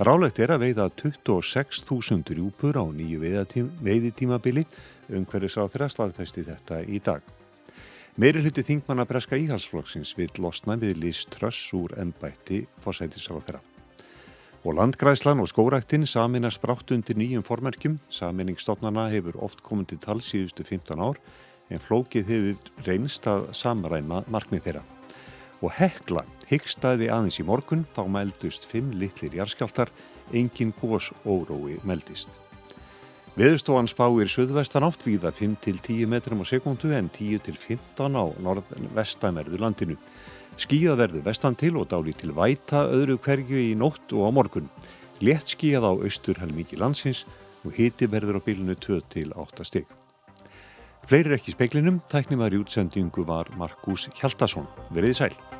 Rálegt 0.09 0.41
er 0.41 0.55
að 0.55 0.65
veiða 0.65 0.89
26.000 1.03 2.33
rjúpur 2.33 2.81
á 2.81 2.85
nýju 2.97 3.21
veiðitímabili 3.85 4.65
umhverjus 5.13 5.61
á 5.61 5.69
þeirra 5.69 5.93
slaðfesti 5.93 6.49
þetta 6.49 6.81
í 6.89 7.05
dag. 7.05 7.34
Meiri 8.15 8.39
hluti 8.39 8.63
þingmanna 8.63 9.03
breska 9.03 9.35
íhalsflokksins 9.35 10.13
vil 10.15 10.29
losna 10.39 10.77
við 10.79 11.01
list 11.03 11.33
tröss 11.33 11.73
úr 11.75 11.91
ennbætti 11.99 12.61
fórsætisar 12.79 13.35
á 13.35 13.43
þeirra. 13.43 13.59
Og 14.63 14.77
landgræslan 14.77 15.41
og 15.43 15.49
skóræktin 15.51 16.07
saminast 16.07 16.61
brátt 16.63 16.93
undir 16.95 17.19
nýjum 17.19 17.43
formerkjum. 17.43 17.97
Saminningstofnana 18.07 19.09
hefur 19.11 19.35
oft 19.43 19.59
komið 19.67 19.89
til 19.89 19.99
tal 20.07 20.23
síðustu 20.23 20.63
15 20.63 21.03
ár 21.03 21.19
en 21.67 21.83
flókið 21.83 22.31
hefur 22.31 22.87
reynst 22.87 23.27
að 23.27 23.49
samræma 23.51 24.23
markmið 24.31 24.63
þeirra 24.69 24.85
og 25.59 25.75
hekla 25.75 26.23
hyggstaði 26.47 27.11
aðeins 27.11 27.41
í 27.43 27.47
morgun 27.51 27.83
þá 27.97 28.05
meldust 28.15 28.63
fimm 28.71 28.95
litlir 28.95 29.35
jarskjáltar, 29.41 29.91
engin 30.31 30.71
gós 30.79 31.11
órói 31.27 31.81
meldist. 31.83 32.44
Veðustofan 33.35 33.89
spáir 33.91 34.29
söðvestan 34.31 34.85
átt 34.87 35.01
víða 35.03 35.27
5-10 35.35 36.05
metrum 36.07 36.39
á 36.39 36.45
sekundu 36.47 36.93
en 36.95 37.09
10-15 37.11 38.15
á 38.15 38.23
norð-vestamerðu 38.39 39.59
landinu. 39.59 39.97
Skíða 40.55 40.93
verður 41.01 41.25
vestan 41.25 41.57
til 41.59 41.73
og 41.75 41.89
dáli 41.91 42.13
til 42.15 42.31
væta 42.31 42.85
öðru 42.87 43.17
hverju 43.19 43.59
í 43.59 43.73
nótt 43.75 44.15
og 44.15 44.23
á 44.23 44.29
morgun. 44.31 44.69
Létt 45.19 45.51
skíða 45.51 45.83
á 45.83 45.99
austur 45.99 46.39
helmingi 46.39 46.79
landsins 46.79 47.25
og 47.67 47.75
hiti 47.75 48.07
verður 48.07 48.39
á 48.39 48.45
bylunu 48.47 48.77
2-8 48.79 49.67
stygg. 49.67 49.91
Fleiri 51.03 51.35
ekki 51.35 51.57
speiklinum, 51.57 51.99
tæknum 52.07 52.39
að 52.39 52.55
rjútsendingu 52.55 53.27
var 53.27 53.51
Markus 53.59 54.07
Hjaldarsson. 54.15 54.71
Verið 54.95 55.19
sæl. 55.19 55.54